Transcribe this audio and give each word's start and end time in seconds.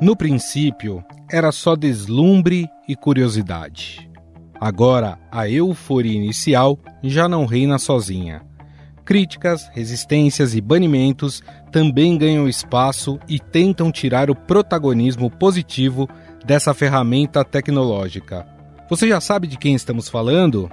No 0.00 0.16
princípio, 0.16 1.04
era 1.30 1.52
só 1.52 1.76
deslumbre 1.76 2.66
e 2.88 2.96
curiosidade. 2.96 4.10
Agora, 4.58 5.18
a 5.30 5.46
euforia 5.46 6.16
inicial 6.16 6.78
já 7.02 7.28
não 7.28 7.44
reina 7.44 7.78
sozinha. 7.78 8.40
Críticas, 9.04 9.68
resistências 9.74 10.54
e 10.54 10.60
banimentos 10.60 11.42
também 11.70 12.16
ganham 12.16 12.48
espaço 12.48 13.18
e 13.28 13.38
tentam 13.38 13.92
tirar 13.92 14.30
o 14.30 14.34
protagonismo 14.34 15.30
positivo 15.30 16.08
dessa 16.46 16.72
ferramenta 16.72 17.44
tecnológica. 17.44 18.46
Você 18.88 19.06
já 19.06 19.20
sabe 19.20 19.46
de 19.46 19.58
quem 19.58 19.74
estamos 19.74 20.08
falando? 20.08 20.70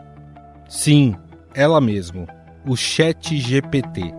Sim, 0.69 1.15
ela 1.53 1.81
mesmo, 1.81 2.27
o 2.65 2.77
Chat 2.77 3.35
GPT. 3.37 4.13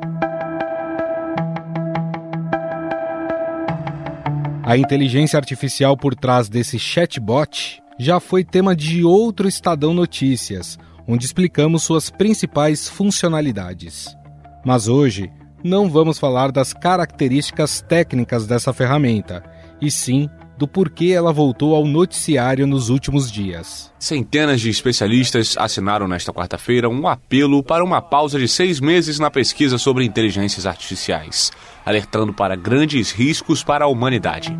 A 4.68 4.77
inteligência 4.77 5.39
artificial 5.39 5.96
por 5.96 6.14
trás 6.14 6.46
desse 6.46 6.79
chatbot 6.79 7.82
já 7.99 8.21
foi 8.21 8.45
tema 8.45 8.76
de 8.76 9.03
outro 9.03 9.49
Estadão 9.49 9.95
Notícias, 9.95 10.79
onde 11.07 11.25
explicamos 11.25 11.85
suas 11.85 12.11
principais 12.11 12.86
funcionalidades. 12.86 14.14
Mas 14.62 14.86
hoje 14.86 15.32
não 15.64 15.89
vamos 15.89 16.18
falar 16.18 16.53
das 16.53 16.75
características 16.75 17.81
técnicas 17.81 18.46
dessa 18.46 18.71
ferramenta, 18.75 19.43
e 19.81 19.90
sim 19.90 20.29
do 20.59 20.67
porquê 20.67 21.12
ela 21.14 21.32
voltou 21.32 21.75
ao 21.75 21.87
noticiário 21.87 22.67
nos 22.67 22.90
últimos 22.90 23.31
dias. 23.31 23.93
Centenas 23.98 24.61
de 24.61 24.68
especialistas 24.68 25.57
assinaram 25.57 26.09
nesta 26.09 26.32
quarta-feira 26.32 26.89
um 26.89 27.07
apelo 27.07 27.62
para 27.62 27.85
uma 27.85 28.03
pausa 28.03 28.39
de 28.39 28.48
seis 28.48 28.81
meses 28.81 29.21
na 29.21 29.31
pesquisa 29.31 29.79
sobre 29.79 30.04
inteligências 30.04 30.67
artificiais, 30.67 31.53
alertando 31.88 32.33
para 32.33 32.56
grandes 32.56 33.11
riscos 33.11 33.64
para 33.64 33.84
a 33.84 33.89
humanidade. 33.89 34.56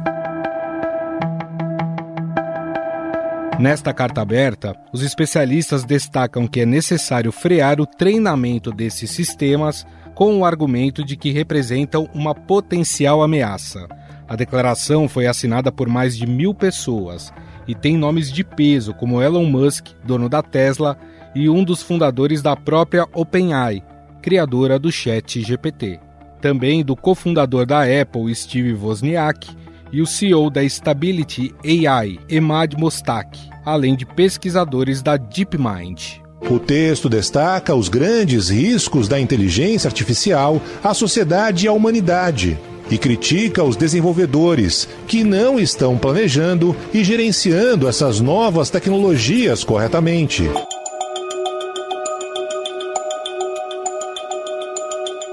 Nesta 3.59 3.93
carta 3.93 4.21
aberta, 4.23 4.77
os 4.93 5.03
especialistas 5.03 5.85
destacam 5.85 6.47
que 6.47 6.61
é 6.61 6.67
necessário 6.67 7.33
frear 7.33 7.81
o 7.81 7.87
treinamento 7.87 8.71
desses 8.71 9.11
sistemas 9.11 9.87
com 10.15 10.39
o 10.39 10.45
argumento 10.45 11.05
de 11.05 11.17
que 11.17 11.31
representam 11.31 12.09
uma 12.15 12.35
potencial 12.35 13.23
ameaça 13.23 13.89
a 14.29 14.37
declaração 14.37 15.09
foi 15.09 15.27
assinada 15.27 15.73
por 15.73 15.89
mais 15.89 16.15
de 16.15 16.27
mil 16.27 16.53
pessoas 16.53 17.33
e 17.67 17.75
tem 17.75 17.97
nomes 17.97 18.31
de 18.31 18.45
peso 18.45 18.93
como 18.93 19.23
Elon 19.23 19.47
Musk, 19.47 19.87
dono 20.05 20.29
da 20.29 20.43
Tesla, 20.43 20.99
e 21.35 21.49
um 21.49 21.65
dos 21.65 21.83
fundadores 21.83 22.43
da 22.43 22.55
própria 22.55 23.07
OpenAI, 23.15 23.83
criadora 24.21 24.79
do 24.79 24.93
Chat 24.93 25.41
GPT. 25.41 25.99
Também 26.41 26.85
do 26.85 26.95
cofundador 26.95 27.67
da 27.67 27.83
Apple, 27.83 28.35
Steve 28.35 28.75
Wozniak, 28.75 29.49
e 29.93 30.03
o 30.03 30.07
CEO 30.07 30.51
da 30.51 30.63
Stability 30.63 31.55
AI, 31.65 32.19
Emad 32.29 32.77
Mostak, 32.77 33.39
além 33.65 33.97
de 33.97 34.05
pesquisadores 34.05 35.03
da 35.03 35.17
DeepMind. 35.17 36.21
O 36.49 36.59
texto 36.59 37.09
destaca 37.09 37.75
os 37.75 37.89
grandes 37.89 38.49
riscos 38.51 39.09
da 39.09 39.19
inteligência 39.19 39.89
artificial 39.89 40.61
à 40.83 40.95
sociedade 40.95 41.67
e 41.67 41.69
à 41.69 41.73
humanidade 41.73 42.59
e 42.91 42.97
critica 42.97 43.63
os 43.63 43.77
desenvolvedores 43.77 44.89
que 45.07 45.23
não 45.23 45.59
estão 45.59 45.99
planejando 45.99 46.75
e 46.93 47.05
gerenciando 47.05 47.87
essas 47.87 48.21
novas 48.21 48.71
tecnologias 48.71 49.63
corretamente. 49.63 50.49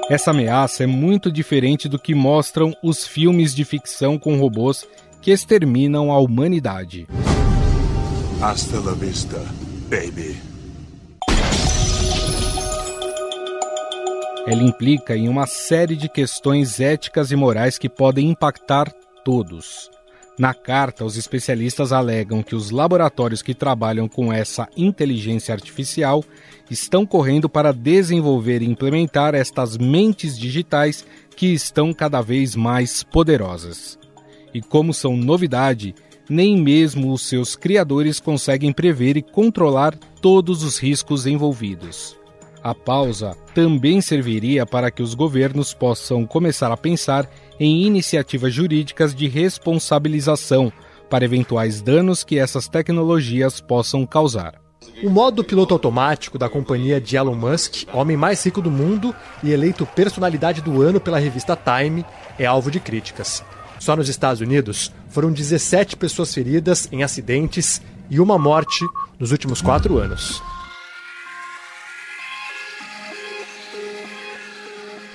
Essa 0.07 0.29
ameaça 0.29 0.83
é 0.83 0.87
muito 0.87 1.31
diferente 1.31 1.89
do 1.89 1.97
que 1.97 2.13
mostram 2.13 2.75
os 2.83 3.07
filmes 3.07 3.55
de 3.55 3.65
ficção 3.65 4.19
com 4.19 4.37
robôs 4.37 4.87
que 5.19 5.31
exterminam 5.31 6.11
a 6.11 6.19
humanidade. 6.19 7.07
Hasta 8.39 8.79
la 8.79 8.93
vista, 8.93 9.39
baby. 9.89 10.37
Ela 14.45 14.61
implica 14.61 15.17
em 15.17 15.27
uma 15.27 15.47
série 15.47 15.95
de 15.95 16.07
questões 16.07 16.79
éticas 16.79 17.31
e 17.31 17.35
morais 17.35 17.79
que 17.79 17.89
podem 17.89 18.29
impactar 18.29 18.91
todos. 19.23 19.89
Na 20.37 20.53
carta, 20.53 21.03
os 21.03 21.17
especialistas 21.17 21.91
alegam 21.91 22.43
que 22.43 22.53
os 22.53 22.69
laboratórios 22.69 23.41
que 23.41 23.55
trabalham 23.55 24.07
com 24.07 24.31
essa 24.31 24.67
inteligência 24.77 25.51
artificial 25.51 26.23
estão 26.69 27.05
correndo 27.05 27.47
para 27.47 27.71
desenvolver 27.71 28.61
e 28.61 28.69
implementar 28.69 29.35
estas 29.35 29.77
mentes 29.77 30.37
digitais 30.37 31.05
que 31.35 31.47
estão 31.47 31.93
cada 31.93 32.21
vez 32.21 32.55
mais 32.55 33.03
poderosas. 33.03 33.99
E 34.53 34.61
como 34.61 34.93
são 34.93 35.15
novidade, 35.15 35.93
nem 36.29 36.59
mesmo 36.59 37.11
os 37.11 37.27
seus 37.27 37.55
criadores 37.55 38.19
conseguem 38.19 38.71
prever 38.71 39.17
e 39.17 39.21
controlar 39.21 39.95
todos 40.21 40.63
os 40.63 40.77
riscos 40.77 41.27
envolvidos. 41.27 42.17
A 42.63 42.73
pausa 42.73 43.37
também 43.53 44.01
serviria 44.01 44.65
para 44.65 44.89
que 44.89 45.03
os 45.03 45.13
governos 45.13 45.71
possam 45.71 46.25
começar 46.25 46.71
a 46.71 46.77
pensar 46.77 47.29
em 47.59 47.83
iniciativas 47.83 48.51
jurídicas 48.51 49.13
de 49.13 49.27
responsabilização 49.27 50.73
para 51.07 51.25
eventuais 51.25 51.79
danos 51.81 52.23
que 52.23 52.39
essas 52.39 52.67
tecnologias 52.67 53.61
possam 53.61 54.03
causar. 54.03 54.64
O 55.03 55.09
modo 55.09 55.43
piloto 55.43 55.73
automático 55.73 56.37
da 56.37 56.49
companhia 56.49 56.99
de 57.01 57.15
Elon 57.15 57.35
Musk, 57.35 57.87
homem 57.93 58.15
mais 58.15 58.43
rico 58.43 58.61
do 58.61 58.71
mundo 58.71 59.13
e 59.43 59.51
eleito 59.51 59.85
personalidade 59.85 60.61
do 60.61 60.81
ano 60.81 60.99
pela 60.99 61.19
revista 61.19 61.55
Time, 61.55 62.05
é 62.39 62.45
alvo 62.45 62.71
de 62.71 62.79
críticas. 62.79 63.43
Só 63.79 63.95
nos 63.95 64.09
Estados 64.09 64.41
Unidos 64.41 64.91
foram 65.09 65.31
17 65.31 65.95
pessoas 65.97 66.33
feridas 66.33 66.87
em 66.91 67.03
acidentes 67.03 67.81
e 68.09 68.19
uma 68.19 68.37
morte 68.37 68.85
nos 69.19 69.31
últimos 69.31 69.61
quatro 69.61 69.97
anos. 69.97 70.41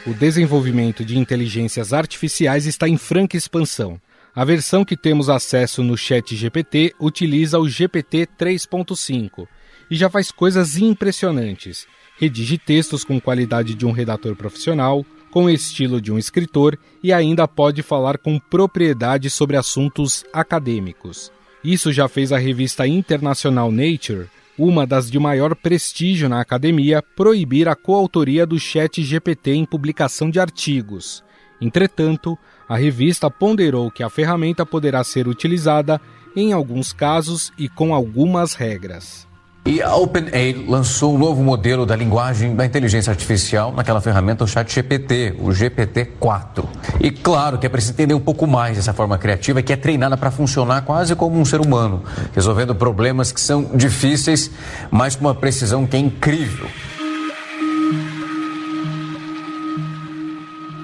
O 0.06 0.14
desenvolvimento 0.14 1.04
de 1.04 1.18
inteligências 1.18 1.92
artificiais 1.92 2.66
está 2.66 2.88
em 2.88 2.96
franca 2.96 3.36
expansão. 3.36 4.00
A 4.34 4.44
versão 4.44 4.84
que 4.84 4.96
temos 4.96 5.28
acesso 5.28 5.82
no 5.82 5.96
Chat 5.96 6.36
GPT 6.36 6.94
utiliza 7.00 7.58
o 7.58 7.68
GPT 7.68 8.28
3.5 8.38 9.46
e 9.90 9.96
já 9.96 10.08
faz 10.08 10.30
coisas 10.30 10.76
impressionantes. 10.76 11.86
Redige 12.18 12.58
textos 12.58 13.04
com 13.04 13.20
qualidade 13.20 13.74
de 13.74 13.86
um 13.86 13.92
redator 13.92 14.36
profissional, 14.36 15.04
com 15.30 15.48
estilo 15.48 16.00
de 16.00 16.12
um 16.12 16.18
escritor 16.18 16.78
e 17.02 17.12
ainda 17.12 17.48
pode 17.48 17.82
falar 17.82 18.18
com 18.18 18.38
propriedade 18.38 19.30
sobre 19.30 19.56
assuntos 19.56 20.24
acadêmicos. 20.32 21.32
Isso 21.64 21.92
já 21.92 22.08
fez 22.08 22.32
a 22.32 22.38
revista 22.38 22.86
internacional 22.86 23.70
Nature 23.70 24.28
uma 24.60 24.86
das 24.86 25.10
de 25.10 25.18
maior 25.18 25.54
prestígio 25.54 26.28
na 26.28 26.38
academia, 26.38 27.02
proibir 27.16 27.66
a 27.66 27.74
coautoria 27.74 28.44
do 28.44 28.58
Chat 28.60 29.02
GPT 29.02 29.52
em 29.52 29.64
publicação 29.64 30.30
de 30.30 30.38
artigos. 30.38 31.24
Entretanto, 31.58 32.38
a 32.68 32.76
revista 32.76 33.30
ponderou 33.30 33.90
que 33.90 34.02
a 34.02 34.10
ferramenta 34.10 34.66
poderá 34.66 35.02
ser 35.02 35.26
utilizada 35.26 35.98
em 36.36 36.52
alguns 36.52 36.92
casos 36.92 37.50
e 37.58 37.70
com 37.70 37.94
algumas 37.94 38.52
regras. 38.52 39.29
E 39.70 39.80
a 39.80 39.94
OpenAI 39.94 40.64
lançou 40.66 41.14
um 41.14 41.18
novo 41.18 41.44
modelo 41.44 41.86
da 41.86 41.94
linguagem 41.94 42.56
da 42.56 42.66
inteligência 42.66 43.12
artificial 43.12 43.72
naquela 43.72 44.00
ferramenta, 44.00 44.42
o 44.42 44.46
ChatGPT, 44.48 45.36
o 45.38 45.50
GPT-4. 45.50 46.66
E 46.98 47.12
claro 47.12 47.56
que 47.56 47.66
é 47.66 47.68
preciso 47.68 47.92
entender 47.92 48.14
um 48.14 48.20
pouco 48.20 48.48
mais 48.48 48.78
dessa 48.78 48.92
forma 48.92 49.16
criativa 49.16 49.62
que 49.62 49.72
é 49.72 49.76
treinada 49.76 50.16
para 50.16 50.32
funcionar 50.32 50.82
quase 50.82 51.14
como 51.14 51.38
um 51.38 51.44
ser 51.44 51.60
humano, 51.60 52.02
resolvendo 52.34 52.74
problemas 52.74 53.30
que 53.30 53.40
são 53.40 53.62
difíceis, 53.72 54.50
mas 54.90 55.14
com 55.14 55.26
uma 55.26 55.36
precisão 55.36 55.86
que 55.86 55.96
é 55.96 56.00
incrível. 56.00 56.66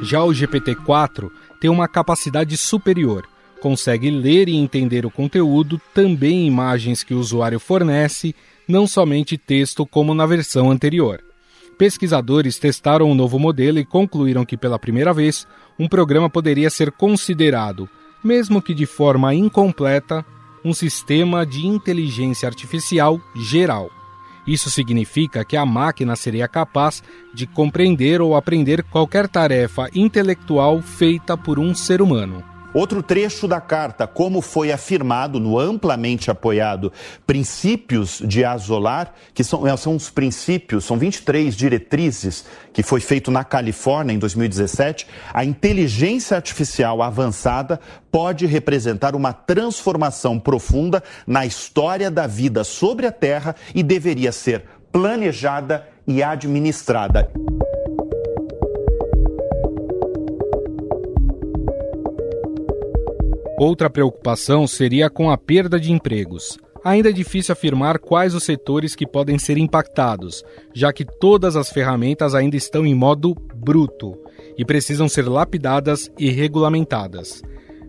Já 0.00 0.22
o 0.22 0.30
GPT-4 0.30 1.28
tem 1.60 1.68
uma 1.68 1.88
capacidade 1.88 2.56
superior 2.56 3.24
consegue 3.60 4.10
ler 4.10 4.48
e 4.48 4.54
entender 4.54 5.04
o 5.04 5.10
conteúdo, 5.10 5.80
também 5.92 6.46
imagens 6.46 7.02
que 7.02 7.14
o 7.14 7.18
usuário 7.18 7.58
fornece, 7.58 8.34
não 8.68 8.86
somente 8.86 9.36
texto 9.36 9.86
como 9.86 10.14
na 10.14 10.26
versão 10.26 10.70
anterior. 10.70 11.22
Pesquisadores 11.78 12.58
testaram 12.58 13.10
o 13.10 13.14
novo 13.14 13.38
modelo 13.38 13.78
e 13.78 13.84
concluíram 13.84 14.44
que, 14.44 14.56
pela 14.56 14.78
primeira 14.78 15.12
vez, 15.12 15.46
um 15.78 15.86
programa 15.86 16.30
poderia 16.30 16.70
ser 16.70 16.90
considerado, 16.90 17.88
mesmo 18.24 18.62
que 18.62 18.74
de 18.74 18.86
forma 18.86 19.34
incompleta, 19.34 20.24
um 20.64 20.72
sistema 20.72 21.44
de 21.44 21.66
inteligência 21.66 22.48
artificial 22.48 23.20
geral. 23.36 23.90
Isso 24.46 24.70
significa 24.70 25.44
que 25.44 25.56
a 25.56 25.66
máquina 25.66 26.16
seria 26.16 26.48
capaz 26.48 27.02
de 27.34 27.46
compreender 27.46 28.20
ou 28.20 28.34
aprender 28.34 28.82
qualquer 28.84 29.28
tarefa 29.28 29.90
intelectual 29.94 30.80
feita 30.80 31.36
por 31.36 31.58
um 31.58 31.74
ser 31.74 32.00
humano. 32.00 32.55
Outro 32.76 33.02
trecho 33.02 33.48
da 33.48 33.58
carta, 33.58 34.06
como 34.06 34.42
foi 34.42 34.70
afirmado 34.70 35.40
no 35.40 35.58
amplamente 35.58 36.30
apoiado 36.30 36.92
Princípios 37.26 38.20
de 38.22 38.44
Azolar, 38.44 39.14
que 39.32 39.42
são, 39.42 39.66
é, 39.66 39.74
são 39.78 39.96
os 39.96 40.10
princípios, 40.10 40.84
são 40.84 40.98
23 40.98 41.56
diretrizes 41.56 42.44
que 42.74 42.82
foi 42.82 43.00
feito 43.00 43.30
na 43.30 43.44
Califórnia 43.44 44.12
em 44.12 44.18
2017, 44.18 45.06
a 45.32 45.42
inteligência 45.42 46.36
artificial 46.36 47.02
avançada 47.02 47.80
pode 48.12 48.44
representar 48.44 49.16
uma 49.16 49.32
transformação 49.32 50.38
profunda 50.38 51.02
na 51.26 51.46
história 51.46 52.10
da 52.10 52.26
vida 52.26 52.62
sobre 52.62 53.06
a 53.06 53.10
Terra 53.10 53.56
e 53.74 53.82
deveria 53.82 54.32
ser 54.32 54.64
planejada 54.92 55.88
e 56.06 56.22
administrada. 56.22 57.32
Outra 63.58 63.88
preocupação 63.88 64.66
seria 64.66 65.08
com 65.08 65.30
a 65.30 65.38
perda 65.38 65.80
de 65.80 65.90
empregos. 65.90 66.58
Ainda 66.84 67.08
é 67.08 67.12
difícil 67.12 67.54
afirmar 67.54 67.98
quais 67.98 68.34
os 68.34 68.44
setores 68.44 68.94
que 68.94 69.06
podem 69.06 69.38
ser 69.38 69.56
impactados, 69.56 70.44
já 70.74 70.92
que 70.92 71.04
todas 71.04 71.56
as 71.56 71.70
ferramentas 71.70 72.34
ainda 72.34 72.54
estão 72.54 72.86
em 72.86 72.94
modo 72.94 73.34
bruto 73.54 74.16
e 74.58 74.64
precisam 74.64 75.08
ser 75.08 75.26
lapidadas 75.26 76.10
e 76.18 76.30
regulamentadas. 76.30 77.42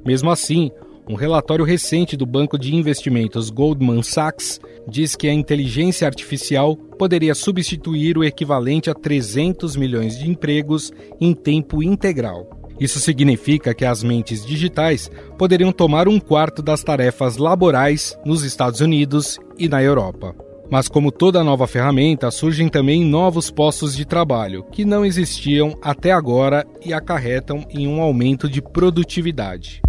Mesmo 0.05 0.31
assim, 0.31 0.71
um 1.09 1.15
relatório 1.15 1.65
recente 1.65 2.15
do 2.15 2.25
banco 2.25 2.57
de 2.57 2.73
investimentos 2.73 3.49
Goldman 3.49 4.01
Sachs 4.03 4.59
diz 4.87 5.17
que 5.17 5.27
a 5.27 5.33
inteligência 5.33 6.07
artificial 6.07 6.75
poderia 6.75 7.35
substituir 7.35 8.17
o 8.17 8.23
equivalente 8.23 8.89
a 8.89 8.93
300 8.93 9.75
milhões 9.75 10.17
de 10.17 10.29
empregos 10.29 10.93
em 11.19 11.33
tempo 11.33 11.83
integral. 11.83 12.66
Isso 12.79 12.99
significa 12.99 13.73
que 13.73 13.85
as 13.85 14.03
mentes 14.03 14.45
digitais 14.45 15.09
poderiam 15.37 15.71
tomar 15.71 16.07
um 16.07 16.19
quarto 16.19 16.61
das 16.61 16.83
tarefas 16.83 17.37
laborais 17.37 18.17
nos 18.23 18.43
Estados 18.43 18.81
Unidos 18.81 19.39
e 19.57 19.67
na 19.67 19.81
Europa. 19.81 20.35
Mas, 20.69 20.87
como 20.87 21.11
toda 21.11 21.43
nova 21.43 21.65
ferramenta, 21.65 22.29
surgem 22.29 22.67
também 22.67 23.03
novos 23.03 23.49
postos 23.49 23.95
de 23.95 24.05
trabalho 24.05 24.63
que 24.71 24.83
não 24.83 25.05
existiam 25.05 25.77
até 25.81 26.11
agora 26.11 26.65
e 26.85 26.93
acarretam 26.93 27.65
em 27.69 27.87
um 27.87 28.01
aumento 28.01 28.49
de 28.49 28.61
produtividade. 28.61 29.81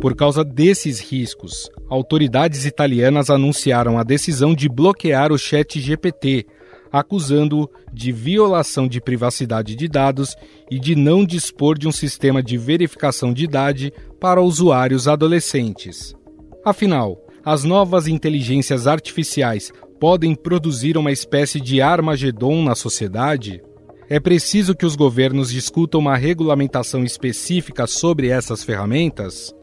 Por 0.00 0.16
causa 0.16 0.42
desses 0.42 0.98
riscos, 0.98 1.70
autoridades 1.88 2.64
italianas 2.64 3.30
anunciaram 3.30 3.98
a 3.98 4.02
decisão 4.02 4.54
de 4.54 4.68
bloquear 4.68 5.30
o 5.30 5.38
Chat 5.38 5.78
GPT, 5.78 6.46
acusando-o 6.92 7.68
de 7.92 8.12
violação 8.12 8.88
de 8.88 9.00
privacidade 9.00 9.74
de 9.74 9.88
dados 9.88 10.36
e 10.70 10.78
de 10.78 10.94
não 10.94 11.24
dispor 11.24 11.78
de 11.78 11.86
um 11.86 11.92
sistema 11.92 12.42
de 12.42 12.56
verificação 12.56 13.32
de 13.32 13.44
idade 13.44 13.92
para 14.20 14.42
usuários 14.42 15.08
adolescentes. 15.08 16.14
Afinal, 16.64 17.18
as 17.44 17.64
novas 17.64 18.06
inteligências 18.06 18.86
artificiais 18.86 19.72
podem 19.98 20.34
produzir 20.34 20.96
uma 20.96 21.12
espécie 21.12 21.60
de 21.60 21.80
Armagedon 21.80 22.62
na 22.62 22.74
sociedade? 22.74 23.62
É 24.08 24.18
preciso 24.18 24.74
que 24.74 24.84
os 24.84 24.96
governos 24.96 25.50
discutam 25.50 26.00
uma 26.00 26.16
regulamentação 26.16 27.04
específica 27.04 27.86
sobre 27.86 28.28
essas 28.28 28.64
ferramentas? 28.64 29.54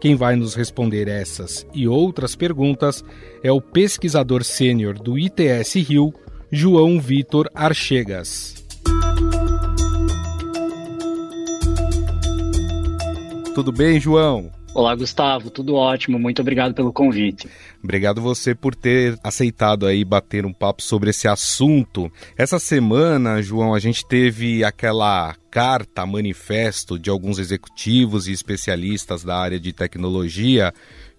Quem 0.00 0.16
vai 0.16 0.34
nos 0.34 0.56
responder 0.56 1.06
essas 1.06 1.64
e 1.72 1.86
outras 1.86 2.34
perguntas 2.34 3.04
é 3.40 3.52
o 3.52 3.60
pesquisador 3.60 4.42
sênior 4.42 4.94
do 4.94 5.16
ITS 5.16 5.74
Rio, 5.76 6.12
João 6.54 7.00
Vitor 7.00 7.48
Archegas. 7.54 8.62
Tudo 13.54 13.72
bem, 13.72 13.98
João? 13.98 14.52
Olá, 14.74 14.94
Gustavo, 14.94 15.48
tudo 15.48 15.74
ótimo. 15.74 16.18
Muito 16.18 16.42
obrigado 16.42 16.74
pelo 16.74 16.92
convite. 16.92 17.48
Obrigado 17.82 18.20
você 18.20 18.54
por 18.54 18.74
ter 18.74 19.18
aceitado 19.24 19.86
aí 19.86 20.04
bater 20.04 20.44
um 20.44 20.52
papo 20.52 20.82
sobre 20.82 21.08
esse 21.08 21.26
assunto. 21.26 22.12
Essa 22.36 22.58
semana, 22.58 23.40
João, 23.40 23.72
a 23.72 23.78
gente 23.78 24.06
teve 24.06 24.62
aquela 24.62 25.34
carta 25.50 26.04
manifesto 26.04 26.98
de 26.98 27.08
alguns 27.08 27.38
executivos 27.38 28.28
e 28.28 28.32
especialistas 28.32 29.24
da 29.24 29.38
área 29.38 29.58
de 29.58 29.72
tecnologia 29.72 30.70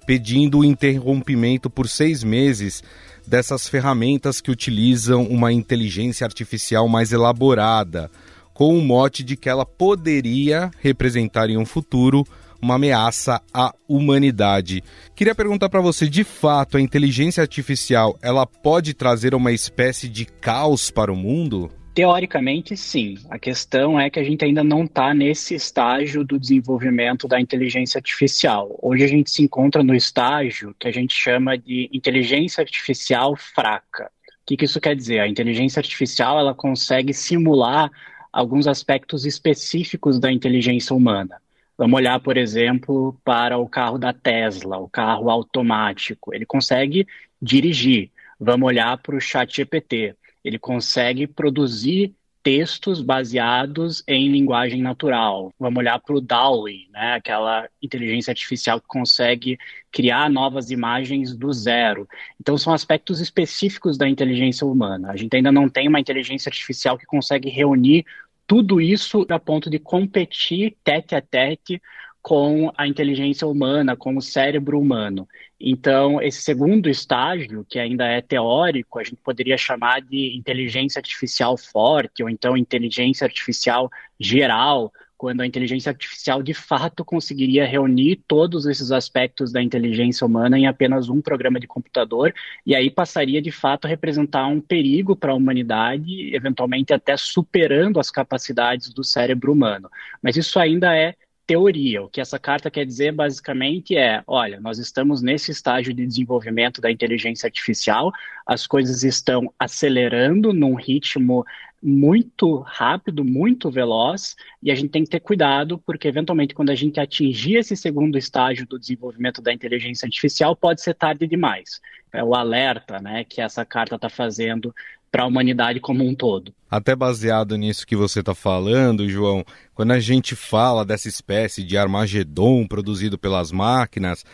pedindo 0.06 0.59
o 0.59 0.65
interrompimento 0.65 1.69
por 1.69 1.88
seis 1.88 2.24
meses 2.24 2.83
dessas 3.27 3.67
ferramentas 3.67 4.41
que 4.41 4.51
utilizam 4.51 5.23
uma 5.23 5.51
inteligência 5.51 6.25
artificial 6.25 6.87
mais 6.87 7.11
elaborada, 7.11 8.09
com 8.53 8.77
o 8.77 8.81
mote 8.81 9.23
de 9.23 9.35
que 9.35 9.49
ela 9.49 9.65
poderia 9.65 10.69
representar 10.79 11.49
em 11.49 11.57
um 11.57 11.65
futuro 11.65 12.25
uma 12.61 12.75
ameaça 12.75 13.41
à 13.53 13.73
humanidade. 13.89 14.81
Queria 15.15 15.35
perguntar 15.35 15.67
para 15.67 15.81
você, 15.81 16.07
de 16.07 16.23
fato, 16.23 16.77
a 16.77 16.81
inteligência 16.81 17.41
artificial, 17.41 18.17
ela 18.21 18.45
pode 18.45 18.93
trazer 18.93 19.35
uma 19.35 19.51
espécie 19.51 20.07
de 20.07 20.25
caos 20.25 20.89
para 20.89 21.11
o 21.11 21.15
mundo? 21.15 21.69
Teoricamente, 21.94 22.75
sim. 22.75 23.19
A 23.30 23.38
questão 23.38 24.00
é 24.00 24.10
que 24.10 24.19
a 24.19 24.24
gente 24.24 24.44
ainda 24.44 24.63
não 24.63 24.86
está 24.86 25.13
nesse 25.13 25.54
estágio 25.54 26.24
do 26.24 26.40
desenvolvimento 26.40 27.28
da 27.28 27.40
inteligência 27.40 28.00
artificial. 28.00 28.80
Hoje 28.81 29.04
a 29.04 29.07
gente 29.07 29.30
se 29.30 29.44
encontra 29.44 29.84
no 29.84 29.94
estágio 29.94 30.75
que 30.80 30.88
a 30.88 30.92
gente 30.92 31.13
chama 31.13 31.56
de 31.56 31.88
inteligência 31.94 32.63
artificial 32.63 33.36
fraca. 33.36 34.12
O 34.42 34.45
que, 34.48 34.57
que 34.57 34.66
isso 34.66 34.81
quer 34.81 34.95
dizer? 34.95 35.19
A 35.19 35.28
inteligência 35.28 35.80
artificial 35.80 36.40
ela 36.40 36.56
consegue 36.56 37.13
simular 37.13 37.92
alguns 38.31 38.66
aspectos 38.66 39.24
específicos 39.24 40.19
da 40.19 40.31
inteligência 40.31 40.95
humana. 40.95 41.40
Vamos 41.78 41.95
olhar, 41.95 42.19
por 42.19 42.38
exemplo, 42.38 43.16
para 43.24 43.60
o 43.60 43.69
carro 43.69 44.00
da 44.00 44.12
Tesla, 44.12 44.80
o 44.80 44.90
carro 44.90 45.30
automático. 45.30 46.34
Ele 46.34 46.45
consegue 46.45 47.06
dirigir. 47.40 48.10
Vamos 48.40 48.68
olhar 48.68 48.98
para 48.98 49.16
o 49.16 49.22
chat 49.22 49.57
GPT 49.57 50.16
ele 50.44 50.60
consegue 50.60 51.28
produzir 51.28 52.13
textos 52.44 53.01
baseados 53.01 54.04
em 54.06 54.28
linguagem 54.30 54.81
natural. 54.81 55.54
Vamos 55.57 55.80
olhar 55.80 55.98
para 56.00 56.13
o 56.13 56.19
DALL-E, 56.19 56.90
né? 56.92 57.13
aquela 57.13 57.69
inteligência 57.81 58.31
artificial 58.31 58.81
que 58.81 58.88
consegue 58.88 59.57
criar 59.90 60.30
novas 60.30 60.69
imagens 60.69 61.34
do 61.34 61.54
zero. 61.54 62.06
Então, 62.40 62.57
são 62.57 62.74
aspectos 62.74 63.22
específicos 63.22 63.98
da 63.98 64.10
inteligência 64.10 64.68
humana. 64.68 65.12
A 65.12 65.16
gente 65.16 65.34
ainda 65.34 65.54
não 65.54 65.69
tem 65.69 65.88
uma 65.88 66.01
inteligência 66.01 66.50
artificial 66.50 66.98
que 66.98 67.06
consegue 67.06 67.50
reunir 67.50 68.06
tudo 68.45 68.81
isso 68.81 69.25
a 69.30 69.40
ponto 69.40 69.69
de 69.69 69.80
competir 69.80 70.75
tete 70.84 71.16
a 71.16 71.22
tete 71.22 71.81
com 72.22 72.72
a 72.78 72.88
inteligência 72.88 73.48
humana, 73.48 73.95
com 73.95 74.16
o 74.18 74.22
cérebro 74.22 74.80
humano. 74.80 75.28
Então, 75.65 76.21
esse 76.21 76.42
segundo 76.42 76.89
estágio, 76.89 77.65
que 77.69 77.80
ainda 77.80 78.06
é 78.06 78.21
teórico, 78.21 79.00
a 79.00 79.04
gente 79.04 79.15
poderia 79.24 79.57
chamar 79.57 80.01
de 80.01 80.36
inteligência 80.36 81.00
artificial 81.00 81.56
forte, 81.56 82.21
ou 82.21 82.30
então 82.30 82.57
inteligência 82.57 83.23
artificial 83.23 83.90
geral, 84.19 84.92
quando 85.16 85.40
a 85.40 85.47
inteligência 85.47 85.90
artificial 85.90 86.44
de 86.44 86.54
fato 86.54 87.06
conseguiria 87.06 87.66
reunir 87.66 88.18
todos 88.28 88.66
esses 88.66 88.92
aspectos 88.92 89.54
da 89.54 89.64
inteligência 89.64 90.28
humana 90.28 90.59
em 90.59 90.68
apenas 90.68 91.07
um 91.07 91.21
programa 91.21 91.61
de 91.61 91.68
computador, 91.68 92.33
e 92.66 92.76
aí 92.76 92.92
passaria 92.92 93.42
de 93.42 93.49
fato 93.49 93.85
a 93.85 93.87
representar 93.87 94.45
um 94.47 94.59
perigo 94.59 95.16
para 95.16 95.31
a 95.31 95.35
humanidade, 95.35 96.35
eventualmente 96.35 96.94
até 96.94 97.16
superando 97.16 98.02
as 98.02 98.11
capacidades 98.11 98.94
do 98.94 99.02
cérebro 99.02 99.54
humano. 99.54 99.90
Mas 100.21 100.35
isso 100.35 100.59
ainda 100.59 100.94
é 100.94 101.16
teoria. 101.45 102.04
O 102.04 102.09
que 102.09 102.21
essa 102.21 102.40
carta 102.40 102.71
quer 102.71 102.85
dizer 102.85 103.12
basicamente 103.12 103.95
é: 103.95 104.23
olha, 104.28 104.59
nós 104.59 104.80
estamos 104.80 105.21
nesse 105.21 105.52
estágio 105.52 105.94
de 105.94 106.06
desenvolvimento 106.06 106.81
da 106.81 106.92
inteligência 106.92 107.47
artificial, 107.47 108.12
as 108.45 108.66
coisas 108.68 109.04
estão 109.04 109.54
acelerando 109.59 110.54
num 110.54 110.76
ritmo 110.76 111.45
muito 111.81 112.59
rápido, 112.59 113.26
muito 113.26 113.69
veloz, 113.69 114.38
e 114.62 114.71
a 114.71 114.76
gente 114.76 114.90
tem 114.90 115.04
que 115.04 115.09
ter 115.09 115.19
cuidado, 115.19 115.78
porque 115.80 116.07
eventualmente, 116.07 116.56
quando 116.56 116.69
a 116.69 116.76
gente 116.76 116.97
atingir 117.00 117.57
esse 117.57 117.76
segundo 117.76 118.18
estágio 118.18 118.66
do 118.66 118.80
desenvolvimento 118.80 119.42
da 119.42 119.52
inteligência 119.52 120.06
artificial, 120.06 120.56
pode 120.56 120.81
ser 120.81 120.94
tarde 120.94 121.28
demais. 121.28 121.81
É 122.14 122.23
o 122.23 122.35
alerta 122.35 123.00
né, 123.00 123.26
que 123.26 123.42
essa 123.42 123.66
carta 123.66 123.95
está 123.95 124.07
fazendo 124.07 124.73
para 125.13 125.21
a 125.21 125.27
humanidade 125.27 125.79
como 125.79 126.03
um 126.03 126.15
todo. 126.15 126.51
Até 126.71 126.95
baseado 126.95 127.55
nisso 127.55 127.85
que 127.85 127.95
você 127.95 128.21
está 128.21 128.33
falando, 128.33 129.07
João, 129.07 129.45
quando 129.75 129.91
a 129.91 129.99
gente 129.99 130.35
fala 130.35 130.83
dessa 130.83 131.07
espécie 131.07 131.63
de 131.63 131.77
Armagedon 131.77 132.65
produzido 132.65 133.15
pelas 133.15 133.51
máquinas, 133.51 134.25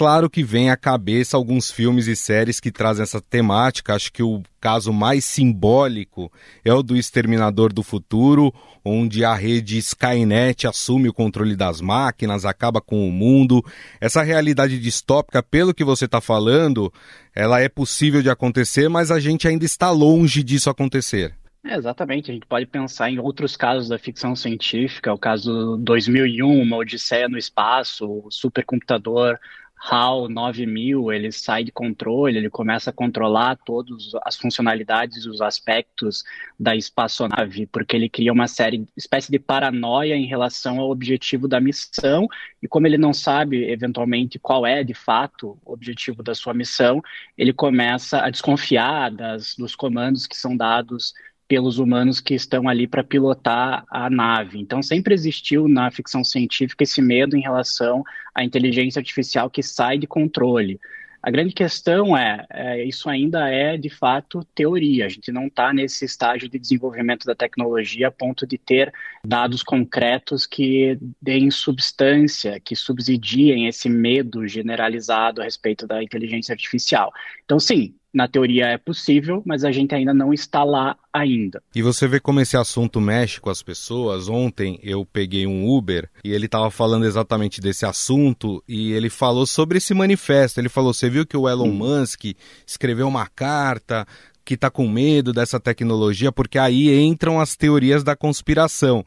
Claro 0.00 0.30
que 0.30 0.42
vem 0.42 0.70
à 0.70 0.78
cabeça 0.78 1.36
alguns 1.36 1.70
filmes 1.70 2.06
e 2.06 2.16
séries 2.16 2.58
que 2.58 2.72
trazem 2.72 3.02
essa 3.02 3.20
temática. 3.20 3.94
Acho 3.94 4.10
que 4.10 4.22
o 4.22 4.42
caso 4.58 4.94
mais 4.94 5.26
simbólico 5.26 6.32
é 6.64 6.72
o 6.72 6.82
do 6.82 6.96
Exterminador 6.96 7.70
do 7.70 7.82
Futuro, 7.82 8.50
onde 8.82 9.26
a 9.26 9.34
rede 9.34 9.76
Skynet 9.76 10.66
assume 10.66 11.10
o 11.10 11.12
controle 11.12 11.54
das 11.54 11.82
máquinas, 11.82 12.46
acaba 12.46 12.80
com 12.80 13.06
o 13.06 13.12
mundo. 13.12 13.62
Essa 14.00 14.22
realidade 14.22 14.80
distópica, 14.80 15.42
pelo 15.42 15.74
que 15.74 15.84
você 15.84 16.06
está 16.06 16.18
falando, 16.18 16.90
ela 17.34 17.60
é 17.60 17.68
possível 17.68 18.22
de 18.22 18.30
acontecer, 18.30 18.88
mas 18.88 19.10
a 19.10 19.20
gente 19.20 19.46
ainda 19.46 19.66
está 19.66 19.90
longe 19.90 20.42
disso 20.42 20.70
acontecer. 20.70 21.34
É, 21.62 21.76
exatamente, 21.76 22.30
a 22.30 22.34
gente 22.34 22.46
pode 22.46 22.64
pensar 22.64 23.10
em 23.10 23.18
outros 23.18 23.54
casos 23.54 23.90
da 23.90 23.98
ficção 23.98 24.34
científica, 24.34 25.12
o 25.12 25.18
caso 25.18 25.76
2001, 25.76 26.62
uma 26.62 26.78
Odisseia 26.78 27.28
no 27.28 27.36
espaço, 27.36 28.06
o 28.06 28.30
supercomputador 28.30 29.38
HAL 29.82 30.28
9000, 30.28 31.10
ele 31.10 31.32
sai 31.32 31.64
de 31.64 31.72
controle, 31.72 32.36
ele 32.36 32.50
começa 32.50 32.90
a 32.90 32.92
controlar 32.92 33.56
todas 33.64 34.10
as 34.26 34.36
funcionalidades, 34.36 35.24
os 35.24 35.40
aspectos 35.40 36.22
da 36.58 36.76
espaçonave, 36.76 37.66
porque 37.66 37.96
ele 37.96 38.08
cria 38.08 38.30
uma 38.30 38.46
série, 38.46 38.86
espécie 38.94 39.32
de 39.32 39.38
paranoia 39.38 40.14
em 40.14 40.26
relação 40.26 40.78
ao 40.78 40.90
objetivo 40.90 41.48
da 41.48 41.58
missão, 41.58 42.28
e 42.62 42.68
como 42.68 42.86
ele 42.86 42.98
não 42.98 43.14
sabe, 43.14 43.70
eventualmente, 43.70 44.38
qual 44.38 44.66
é, 44.66 44.84
de 44.84 44.92
fato, 44.92 45.58
o 45.64 45.72
objetivo 45.72 46.22
da 46.22 46.34
sua 46.34 46.52
missão, 46.52 47.02
ele 47.36 47.54
começa 47.54 48.20
a 48.20 48.28
desconfiar 48.28 49.10
das, 49.10 49.56
dos 49.56 49.74
comandos 49.74 50.26
que 50.26 50.36
são 50.36 50.54
dados 50.54 51.14
pelos 51.50 51.80
humanos 51.80 52.20
que 52.20 52.32
estão 52.32 52.68
ali 52.68 52.86
para 52.86 53.02
pilotar 53.02 53.84
a 53.90 54.08
nave. 54.08 54.60
Então, 54.60 54.80
sempre 54.80 55.12
existiu 55.12 55.66
na 55.66 55.90
ficção 55.90 56.22
científica 56.22 56.84
esse 56.84 57.02
medo 57.02 57.36
em 57.36 57.40
relação 57.40 58.04
à 58.32 58.44
inteligência 58.44 59.00
artificial 59.00 59.50
que 59.50 59.60
sai 59.60 59.98
de 59.98 60.06
controle. 60.06 60.78
A 61.20 61.28
grande 61.28 61.52
questão 61.52 62.16
é, 62.16 62.46
é 62.50 62.84
isso 62.84 63.10
ainda 63.10 63.48
é 63.48 63.76
de 63.76 63.90
fato 63.90 64.46
teoria. 64.54 65.06
A 65.06 65.08
gente 65.08 65.32
não 65.32 65.48
está 65.48 65.72
nesse 65.72 66.04
estágio 66.04 66.48
de 66.48 66.56
desenvolvimento 66.56 67.26
da 67.26 67.34
tecnologia 67.34 68.06
a 68.06 68.12
ponto 68.12 68.46
de 68.46 68.56
ter 68.56 68.92
dados 69.24 69.64
concretos 69.64 70.46
que 70.46 70.96
deem 71.20 71.50
substância, 71.50 72.60
que 72.60 72.76
subsidiem 72.76 73.66
esse 73.66 73.88
medo 73.90 74.46
generalizado 74.46 75.40
a 75.40 75.44
respeito 75.44 75.84
da 75.84 76.00
inteligência 76.00 76.52
artificial. 76.52 77.12
Então, 77.44 77.58
sim, 77.58 77.92
na 78.12 78.26
teoria 78.26 78.66
é 78.66 78.76
possível, 78.76 79.42
mas 79.46 79.64
a 79.64 79.70
gente 79.70 79.94
ainda 79.94 80.12
não 80.12 80.32
está 80.32 80.64
lá 80.64 80.96
ainda. 81.12 81.62
E 81.74 81.82
você 81.82 82.08
vê 82.08 82.18
como 82.18 82.40
esse 82.40 82.56
assunto 82.56 83.00
mexe 83.00 83.40
com 83.40 83.50
as 83.50 83.62
pessoas. 83.62 84.28
Ontem 84.28 84.78
eu 84.82 85.04
peguei 85.04 85.46
um 85.46 85.68
Uber 85.68 86.08
e 86.24 86.32
ele 86.32 86.46
estava 86.46 86.70
falando 86.70 87.06
exatamente 87.06 87.60
desse 87.60 87.86
assunto 87.86 88.62
e 88.68 88.92
ele 88.92 89.08
falou 89.08 89.46
sobre 89.46 89.78
esse 89.78 89.94
manifesto. 89.94 90.60
Ele 90.60 90.68
falou: 90.68 90.92
você 90.92 91.08
viu 91.08 91.26
que 91.26 91.36
o 91.36 91.48
Elon 91.48 91.68
hum. 91.68 92.00
Musk 92.00 92.24
escreveu 92.66 93.06
uma 93.06 93.26
carta 93.26 94.06
que 94.44 94.54
está 94.54 94.70
com 94.70 94.88
medo 94.88 95.32
dessa 95.32 95.60
tecnologia, 95.60 96.32
porque 96.32 96.58
aí 96.58 96.92
entram 97.00 97.38
as 97.38 97.54
teorias 97.54 98.02
da 98.02 98.16
conspiração 98.16 99.04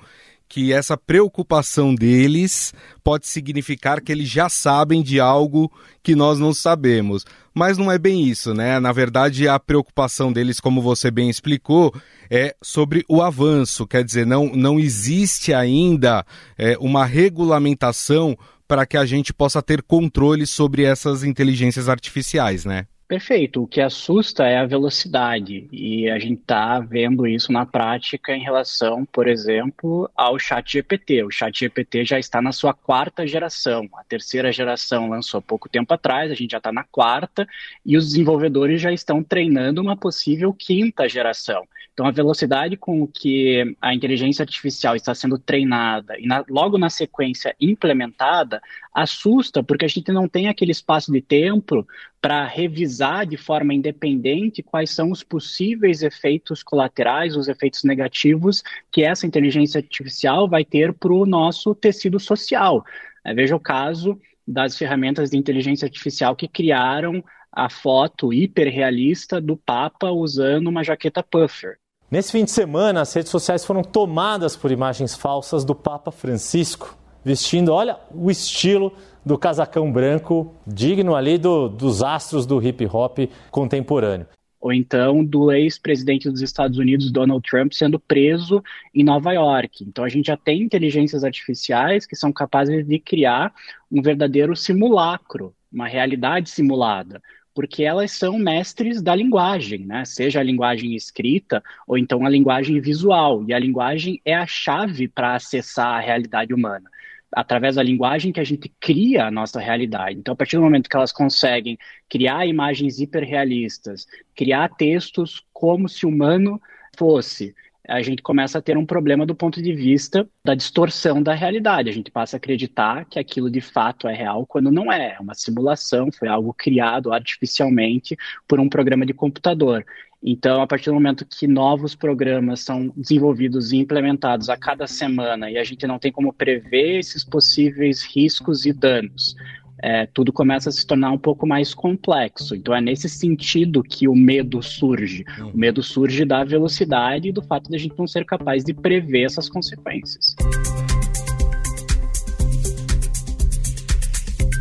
que 0.54 0.72
essa 0.72 0.96
preocupação 0.96 1.96
deles 1.96 2.76
pode 3.04 3.26
significar 3.26 4.00
que 4.00 4.12
eles 4.12 4.30
já 4.30 4.48
sabem 4.50 5.02
de 5.02 5.20
algo 5.20 5.72
que 6.04 6.16
nós 6.16 6.38
não 6.38 6.54
sabemos. 6.54 7.26
Mas 7.54 7.78
não 7.78 7.92
é 7.92 7.98
bem 7.98 8.24
isso, 8.28 8.54
né? 8.54 8.80
Na 8.80 8.92
verdade, 8.92 9.48
a 9.48 9.60
preocupação 9.60 10.34
deles, 10.34 10.60
como 10.60 10.82
você 10.82 11.12
bem 11.12 11.30
explicou, 11.30 11.94
é 12.30 12.56
sobre 12.62 13.06
o 13.08 13.22
avanço. 13.22 13.86
Quer 13.86 14.04
dizer, 14.04 14.26
não, 14.26 14.48
não 14.48 14.80
existe 14.80 15.54
ainda 15.54 16.26
é, 16.58 16.76
uma 16.80 17.06
regulamentação 17.06 18.36
para 18.68 18.86
que 18.86 18.98
a 18.98 19.06
gente 19.06 19.34
possa 19.34 19.62
ter 19.62 19.84
controle 19.84 20.48
sobre 20.48 20.84
essas 20.84 21.24
inteligências 21.24 21.88
artificiais, 21.88 22.66
né? 22.66 22.88
Perfeito. 23.08 23.62
O 23.62 23.68
que 23.68 23.82
assusta 23.82 24.46
é 24.46 24.58
a 24.58 24.66
velocidade 24.66 25.68
e 25.72 26.10
a 26.10 26.18
gente 26.18 26.40
está 26.40 26.80
vendo 26.80 27.28
isso 27.28 27.52
na 27.52 27.66
prática 27.66 28.34
em 28.34 28.42
relação, 28.42 29.06
por 29.06 29.28
exemplo, 29.28 30.10
ao 30.16 30.40
Chat 30.40 30.72
GPT. 30.72 31.24
O 31.24 31.30
Chat 31.30 31.60
GPT 31.60 32.06
já 32.06 32.18
está 32.18 32.42
na 32.42 32.52
sua 32.52 32.74
quarta 32.74 33.28
geração. 33.28 33.88
A 33.96 34.04
terceira 34.04 34.52
geração 34.52 35.10
lançou 35.10 35.42
pouco 35.42 35.70
tempo 35.70 35.94
atrás, 35.94 36.32
a 36.32 36.36
gente 36.36 36.52
já 36.52 36.58
está 36.58 36.72
na 36.72 36.84
quarta 36.84 37.48
e 37.86 37.98
os 37.98 38.08
desenvolvedores 38.08 38.82
já 38.82 38.92
estão 38.92 39.22
treinando 39.22 39.82
uma 39.82 39.98
possível 39.98 40.54
quinta 40.54 41.08
geração. 41.08 41.68
Então, 41.94 42.08
a 42.08 42.12
velocidade 42.12 42.76
com 42.76 43.06
que 43.06 43.76
a 43.80 43.94
inteligência 43.94 44.42
artificial 44.42 44.96
está 44.96 45.14
sendo 45.14 45.38
treinada 45.38 46.18
e 46.20 46.26
na, 46.26 46.44
logo 46.50 46.76
na 46.76 46.90
sequência 46.90 47.56
implementada 47.62 48.60
assusta, 48.92 49.62
porque 49.62 49.86
a 49.86 49.88
gente 49.88 50.12
não 50.12 50.28
tem 50.28 50.48
aquele 50.48 50.72
espaço 50.72 51.12
de 51.12 51.22
tempo 51.22 51.88
para 52.24 52.48
revisar 52.48 53.26
de 53.26 53.36
forma 53.36 53.74
independente 53.74 54.64
quais 54.64 54.92
são 54.92 55.12
os 55.12 55.22
possíveis 55.22 56.02
efeitos 56.02 56.64
colaterais, 56.64 57.36
os 57.36 57.50
efeitos 57.50 57.84
negativos 57.84 58.64
que 58.90 59.04
essa 59.04 59.28
inteligência 59.28 59.80
artificial 59.80 60.48
vai 60.48 60.64
ter 60.64 60.94
para 60.94 61.12
o 61.12 61.26
nosso 61.26 61.76
tecido 61.76 62.18
social. 62.22 62.86
É, 63.26 63.34
veja 63.34 63.54
o 63.54 63.60
caso 63.60 64.18
das 64.48 64.78
ferramentas 64.78 65.32
de 65.32 65.38
inteligência 65.38 65.86
artificial 65.86 66.34
que 66.34 66.48
criaram 66.48 67.22
a 67.52 67.70
foto 67.70 68.32
hiperrealista 68.32 69.42
do 69.42 69.58
Papa 69.58 70.10
usando 70.10 70.68
uma 70.68 70.82
jaqueta 70.82 71.22
puffer. 71.22 71.76
Nesse 72.10 72.32
fim 72.32 72.46
de 72.46 72.52
semana, 72.52 73.02
as 73.02 73.14
redes 73.14 73.32
sociais 73.32 73.66
foram 73.66 73.82
tomadas 73.84 74.56
por 74.56 74.72
imagens 74.72 75.14
falsas 75.14 75.66
do 75.66 75.76
Papa 75.76 76.10
Francisco, 76.10 76.98
vestindo, 77.24 77.72
olha, 77.72 77.98
o 78.14 78.30
estilo 78.30 78.94
do 79.26 79.38
casacão 79.38 79.92
branco, 79.92 80.54
digno 80.68 81.16
ali 81.16 81.38
do, 81.38 81.70
dos 81.70 82.04
astros 82.04 82.46
do 82.46 82.62
hip 82.62 82.86
hop 82.86 83.20
contemporâneo. 83.50 84.28
Ou 84.60 84.72
então 84.72 85.24
do 85.24 85.52
ex-presidente 85.52 86.30
dos 86.30 86.42
Estados 86.42 86.78
Unidos, 86.78 87.12
Donald 87.12 87.46
Trump, 87.50 87.74
sendo 87.74 88.00
preso 88.00 88.64
em 88.96 89.04
Nova 89.04 89.34
York. 89.34 89.84
Então 89.84 90.06
a 90.06 90.10
gente 90.10 90.28
já 90.28 90.38
tem 90.38 90.62
inteligências 90.62 91.24
artificiais 91.24 92.06
que 92.06 92.16
são 92.16 92.32
capazes 92.32 92.86
de 92.86 93.00
criar 93.00 93.54
um 93.92 94.02
verdadeiro 94.02 94.56
simulacro, 94.56 95.54
uma 95.72 95.88
realidade 95.88 96.50
simulada 96.50 97.22
porque 97.54 97.84
elas 97.84 98.12
são 98.12 98.40
mestres 98.40 99.02
da 99.02 99.16
linguagem, 99.16 99.86
né? 99.86 100.04
Seja 100.06 100.40
a 100.40 100.44
linguagem 100.44 100.96
escrita 100.96 101.64
ou 101.88 101.98
então 101.98 102.26
a 102.26 102.30
linguagem 102.30 102.80
visual. 102.82 103.44
E 103.48 103.54
a 103.54 103.60
linguagem 103.60 104.20
é 104.26 104.34
a 104.34 104.48
chave 104.48 105.08
para 105.08 105.36
acessar 105.36 105.98
a 105.98 106.00
realidade 106.00 106.54
humana. 106.54 106.90
Através 107.36 107.76
da 107.76 107.84
linguagem 107.84 108.32
que 108.32 108.40
a 108.40 108.44
gente 108.44 108.72
cria 108.80 109.26
a 109.26 109.32
nossa 109.32 109.60
realidade. 109.60 110.20
Então, 110.20 110.34
a 110.34 110.38
partir 110.38 110.58
do 110.58 110.62
momento 110.62 110.90
que 110.90 110.96
elas 110.96 111.12
conseguem 111.12 111.78
criar 112.10 112.46
imagens 112.46 113.00
hiperrealistas, 113.00 114.08
criar 114.36 114.70
textos 114.70 115.44
como 115.52 115.90
se 115.90 116.06
humano 116.06 116.62
fosse, 116.98 117.56
a 117.88 118.02
gente 118.02 118.22
começa 118.22 118.58
a 118.58 118.62
ter 118.62 118.78
um 118.78 118.86
problema 118.86 119.26
do 119.26 119.36
ponto 119.36 119.62
de 119.62 119.74
vista 119.74 120.28
da 120.44 120.56
distorção 120.56 121.22
da 121.22 121.34
realidade. 121.34 121.90
A 121.90 121.94
gente 121.94 122.10
passa 122.10 122.36
a 122.36 122.38
acreditar 122.38 123.06
que 123.06 123.20
aquilo 123.20 123.50
de 123.50 123.60
fato 123.60 124.08
é 124.08 124.14
real 124.14 124.46
quando 124.46 124.72
não 124.72 124.92
é. 124.92 125.16
É 125.16 125.20
uma 125.20 125.34
simulação, 125.34 126.12
foi 126.12 126.28
algo 126.28 126.54
criado 126.54 127.12
artificialmente 127.12 128.18
por 128.48 128.60
um 128.60 128.70
programa 128.70 129.06
de 129.06 129.14
computador. 129.14 129.86
Então, 130.26 130.62
a 130.62 130.68
partir 130.68 130.90
do 130.90 130.94
momento 130.94 131.26
que 131.26 131.46
novos 131.46 131.96
programas 131.96 132.62
são 132.62 132.94
desenvolvidos 132.96 133.74
e 133.74 133.78
implementados 133.78 134.50
a 134.50 134.56
cada 134.56 134.88
semana 134.88 135.52
e 135.52 135.58
a 135.58 135.64
gente 135.64 135.86
não 135.86 136.00
tem 136.00 136.12
como 136.12 136.32
prever 136.32 137.00
esses 137.00 137.26
possíveis 137.26 138.04
riscos 138.04 138.66
e 138.66 138.72
danos, 138.72 139.36
é, 139.84 140.06
tudo 140.06 140.32
começa 140.32 140.70
a 140.70 140.72
se 140.72 140.88
tornar 140.88 141.12
um 141.12 141.18
pouco 141.18 141.46
mais 141.46 141.74
complexo. 141.74 142.56
Então 142.56 142.74
é 142.74 142.80
nesse 142.80 143.10
sentido 143.10 143.84
que 143.84 144.08
o 144.08 144.16
medo 144.16 144.64
surge. 144.64 145.26
O 145.54 145.58
medo 145.58 145.84
surge 145.84 146.24
da 146.24 146.42
velocidade 146.46 147.28
e 147.28 147.34
do 147.34 147.42
fato 147.42 147.70
de 147.70 147.76
a 147.76 147.80
gente 147.80 148.00
não 148.00 148.08
ser 148.08 148.24
capaz 148.24 148.64
de 148.64 148.74
prever 148.74 149.24
essas 149.24 149.50
consequências. 149.50 150.38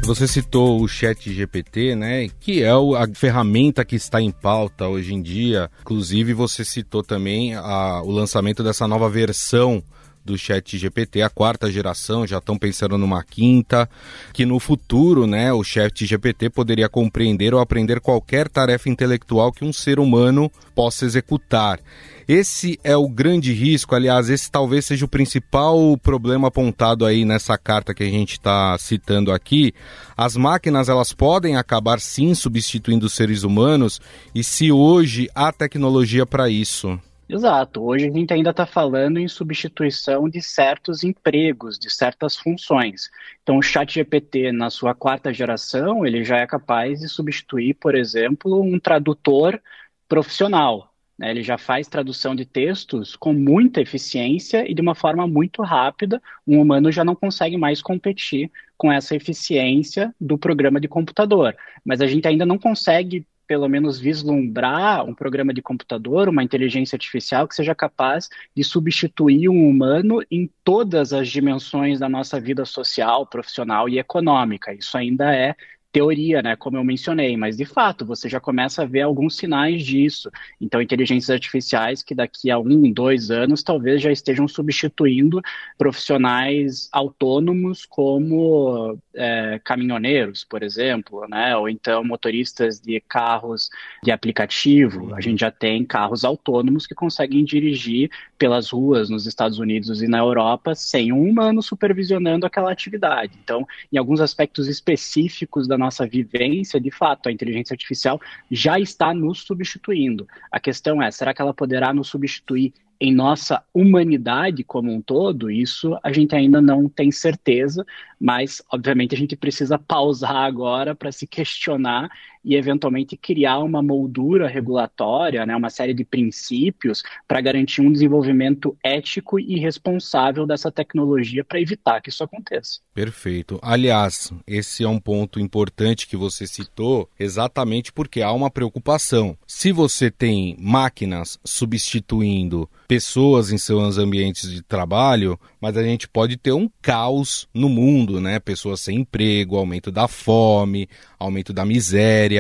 Você 0.04 0.26
citou 0.26 0.82
o 0.82 0.88
Chat 0.88 1.32
GPT, 1.32 1.94
né? 1.94 2.28
Que 2.40 2.64
é 2.64 2.70
a 2.70 3.14
ferramenta 3.14 3.84
que 3.84 3.94
está 3.94 4.20
em 4.20 4.32
pauta 4.32 4.88
hoje 4.88 5.14
em 5.14 5.22
dia. 5.22 5.70
Inclusive, 5.80 6.34
você 6.34 6.64
citou 6.64 7.04
também 7.04 7.54
a, 7.54 8.02
o 8.02 8.10
lançamento 8.10 8.64
dessa 8.64 8.88
nova 8.88 9.08
versão 9.08 9.82
do 10.24 10.38
chat 10.38 10.78
GPT, 10.78 11.22
a 11.22 11.30
quarta 11.30 11.70
geração, 11.70 12.26
já 12.26 12.38
estão 12.38 12.56
pensando 12.58 12.96
numa 12.96 13.22
quinta, 13.22 13.88
que 14.32 14.46
no 14.46 14.58
futuro, 14.58 15.26
né, 15.26 15.52
o 15.52 15.64
chat 15.64 16.06
GPT 16.06 16.50
poderia 16.50 16.88
compreender 16.88 17.54
ou 17.54 17.60
aprender 17.60 18.00
qualquer 18.00 18.48
tarefa 18.48 18.88
intelectual 18.88 19.52
que 19.52 19.64
um 19.64 19.72
ser 19.72 19.98
humano 19.98 20.50
possa 20.74 21.04
executar. 21.04 21.80
Esse 22.28 22.78
é 22.84 22.96
o 22.96 23.08
grande 23.08 23.52
risco, 23.52 23.94
aliás, 23.94 24.30
esse 24.30 24.50
talvez 24.50 24.86
seja 24.86 25.04
o 25.04 25.08
principal 25.08 25.98
problema 25.98 26.48
apontado 26.48 27.04
aí 27.04 27.24
nessa 27.24 27.58
carta 27.58 27.92
que 27.92 28.02
a 28.02 28.10
gente 28.10 28.32
está 28.32 28.76
citando 28.78 29.32
aqui. 29.32 29.74
As 30.16 30.36
máquinas 30.36 30.88
elas 30.88 31.12
podem 31.12 31.56
acabar 31.56 32.00
sim 32.00 32.34
substituindo 32.34 33.06
os 33.06 33.12
seres 33.12 33.42
humanos 33.42 34.00
e 34.34 34.44
se 34.44 34.70
hoje 34.70 35.28
há 35.34 35.52
tecnologia 35.52 36.24
para 36.24 36.48
isso. 36.48 36.98
Exato. 37.32 37.82
Hoje 37.82 38.08
a 38.08 38.10
gente 38.12 38.30
ainda 38.34 38.50
está 38.50 38.66
falando 38.66 39.16
em 39.16 39.26
substituição 39.26 40.28
de 40.28 40.42
certos 40.42 41.02
empregos, 41.02 41.78
de 41.78 41.90
certas 41.90 42.36
funções. 42.36 43.10
Então, 43.42 43.56
o 43.56 43.62
Chat 43.62 43.94
GPT, 43.94 44.52
na 44.52 44.68
sua 44.68 44.94
quarta 44.94 45.32
geração, 45.32 46.04
ele 46.04 46.24
já 46.24 46.36
é 46.36 46.46
capaz 46.46 47.00
de 47.00 47.08
substituir, 47.08 47.72
por 47.72 47.94
exemplo, 47.94 48.60
um 48.60 48.78
tradutor 48.78 49.58
profissional. 50.06 50.92
Né? 51.18 51.30
Ele 51.30 51.42
já 51.42 51.56
faz 51.56 51.88
tradução 51.88 52.34
de 52.34 52.44
textos 52.44 53.16
com 53.16 53.32
muita 53.32 53.80
eficiência 53.80 54.70
e 54.70 54.74
de 54.74 54.82
uma 54.82 54.94
forma 54.94 55.26
muito 55.26 55.62
rápida. 55.62 56.20
Um 56.46 56.60
humano 56.60 56.92
já 56.92 57.02
não 57.02 57.14
consegue 57.14 57.56
mais 57.56 57.80
competir 57.80 58.52
com 58.76 58.92
essa 58.92 59.16
eficiência 59.16 60.14
do 60.20 60.36
programa 60.36 60.78
de 60.78 60.86
computador. 60.86 61.56
Mas 61.82 62.02
a 62.02 62.06
gente 62.06 62.28
ainda 62.28 62.44
não 62.44 62.58
consegue 62.58 63.26
pelo 63.46 63.68
menos 63.68 63.98
vislumbrar 63.98 65.04
um 65.04 65.14
programa 65.14 65.52
de 65.52 65.60
computador, 65.60 66.28
uma 66.28 66.42
inteligência 66.42 66.96
artificial 66.96 67.46
que 67.46 67.54
seja 67.54 67.74
capaz 67.74 68.28
de 68.54 68.64
substituir 68.64 69.48
um 69.48 69.68
humano 69.68 70.22
em 70.30 70.50
todas 70.64 71.12
as 71.12 71.28
dimensões 71.28 71.98
da 71.98 72.08
nossa 72.08 72.40
vida 72.40 72.64
social, 72.64 73.26
profissional 73.26 73.88
e 73.88 73.98
econômica. 73.98 74.72
Isso 74.72 74.96
ainda 74.96 75.34
é 75.34 75.54
teoria, 75.92 76.40
né, 76.40 76.56
como 76.56 76.78
eu 76.78 76.84
mencionei, 76.84 77.36
mas 77.36 77.56
de 77.56 77.66
fato 77.66 78.06
você 78.06 78.28
já 78.28 78.40
começa 78.40 78.82
a 78.82 78.86
ver 78.86 79.02
alguns 79.02 79.36
sinais 79.36 79.84
disso. 79.84 80.30
Então, 80.58 80.80
inteligências 80.80 81.28
artificiais 81.30 82.02
que 82.02 82.14
daqui 82.14 82.50
a 82.50 82.58
um, 82.58 82.90
dois 82.90 83.30
anos 83.30 83.62
talvez 83.62 84.00
já 84.00 84.10
estejam 84.10 84.48
substituindo 84.48 85.40
profissionais 85.76 86.88
autônomos 86.90 87.84
como 87.84 88.98
é, 89.14 89.60
caminhoneiros, 89.62 90.44
por 90.44 90.62
exemplo, 90.62 91.26
né, 91.28 91.54
ou 91.56 91.68
então 91.68 92.02
motoristas 92.02 92.80
de 92.80 92.98
carros 93.00 93.68
de 94.02 94.10
aplicativo. 94.10 95.14
A 95.14 95.20
gente 95.20 95.40
já 95.40 95.50
tem 95.50 95.84
carros 95.84 96.24
autônomos 96.24 96.86
que 96.86 96.94
conseguem 96.94 97.44
dirigir 97.44 98.10
pelas 98.38 98.70
ruas 98.70 99.10
nos 99.10 99.26
Estados 99.26 99.58
Unidos 99.58 100.00
e 100.00 100.08
na 100.08 100.18
Europa 100.18 100.74
sem 100.74 101.12
um 101.12 101.28
humano 101.28 101.62
supervisionando 101.62 102.46
aquela 102.46 102.72
atividade. 102.72 103.32
Então, 103.42 103.66
em 103.92 103.98
alguns 103.98 104.20
aspectos 104.20 104.68
específicos 104.68 105.68
da 105.68 105.81
nossa 105.82 106.06
vivência, 106.06 106.80
de 106.80 106.90
fato, 106.90 107.28
a 107.28 107.32
inteligência 107.32 107.74
artificial 107.74 108.20
já 108.50 108.78
está 108.78 109.12
nos 109.12 109.40
substituindo. 109.40 110.26
A 110.50 110.58
questão 110.58 111.02
é, 111.02 111.10
será 111.10 111.34
que 111.34 111.42
ela 111.42 111.52
poderá 111.52 111.92
nos 111.92 112.08
substituir 112.08 112.72
em 113.04 113.12
nossa 113.12 113.60
humanidade 113.74 114.62
como 114.62 114.92
um 114.92 115.02
todo, 115.02 115.50
isso 115.50 115.98
a 116.04 116.12
gente 116.12 116.36
ainda 116.36 116.62
não 116.62 116.88
tem 116.88 117.10
certeza, 117.10 117.84
mas 118.18 118.62
obviamente 118.72 119.12
a 119.12 119.18
gente 119.18 119.34
precisa 119.34 119.76
pausar 119.76 120.36
agora 120.36 120.94
para 120.94 121.10
se 121.10 121.26
questionar 121.26 122.08
e 122.44 122.54
eventualmente 122.54 123.16
criar 123.16 123.58
uma 123.58 123.82
moldura 123.82 124.48
regulatória, 124.48 125.46
né, 125.46 125.54
uma 125.54 125.70
série 125.70 125.94
de 125.94 126.04
princípios 126.04 127.02
para 127.26 127.40
garantir 127.40 127.80
um 127.80 127.92
desenvolvimento 127.92 128.76
ético 128.84 129.38
e 129.38 129.58
responsável 129.58 130.46
dessa 130.46 130.70
tecnologia 130.70 131.44
para 131.44 131.60
evitar 131.60 132.00
que 132.00 132.10
isso 132.10 132.24
aconteça. 132.24 132.80
Perfeito. 132.94 133.58
Aliás, 133.62 134.32
esse 134.46 134.84
é 134.84 134.88
um 134.88 134.98
ponto 134.98 135.40
importante 135.40 136.06
que 136.06 136.16
você 136.16 136.46
citou, 136.46 137.08
exatamente 137.18 137.92
porque 137.92 138.22
há 138.22 138.32
uma 138.32 138.50
preocupação. 138.50 139.36
Se 139.46 139.72
você 139.72 140.10
tem 140.10 140.56
máquinas 140.58 141.38
substituindo 141.44 142.68
pessoas 142.86 143.50
em 143.50 143.58
seus 143.58 143.96
ambientes 143.96 144.50
de 144.50 144.62
trabalho, 144.62 145.38
mas 145.60 145.76
a 145.76 145.82
gente 145.82 146.08
pode 146.08 146.36
ter 146.36 146.52
um 146.52 146.68
caos 146.82 147.48
no 147.54 147.68
mundo, 147.68 148.20
né? 148.20 148.38
Pessoas 148.38 148.80
sem 148.80 148.98
emprego, 148.98 149.56
aumento 149.56 149.90
da 149.90 150.06
fome, 150.06 150.88
aumento 151.18 151.52
da 151.52 151.64
miséria. 151.64 152.31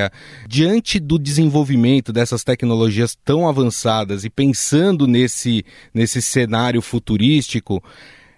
Diante 0.48 0.98
do 0.98 1.18
desenvolvimento 1.18 2.12
dessas 2.12 2.44
tecnologias 2.44 3.16
tão 3.24 3.48
avançadas 3.48 4.24
e 4.24 4.30
pensando 4.30 5.06
nesse, 5.06 5.64
nesse 5.92 6.20
cenário 6.20 6.82
futurístico, 6.82 7.82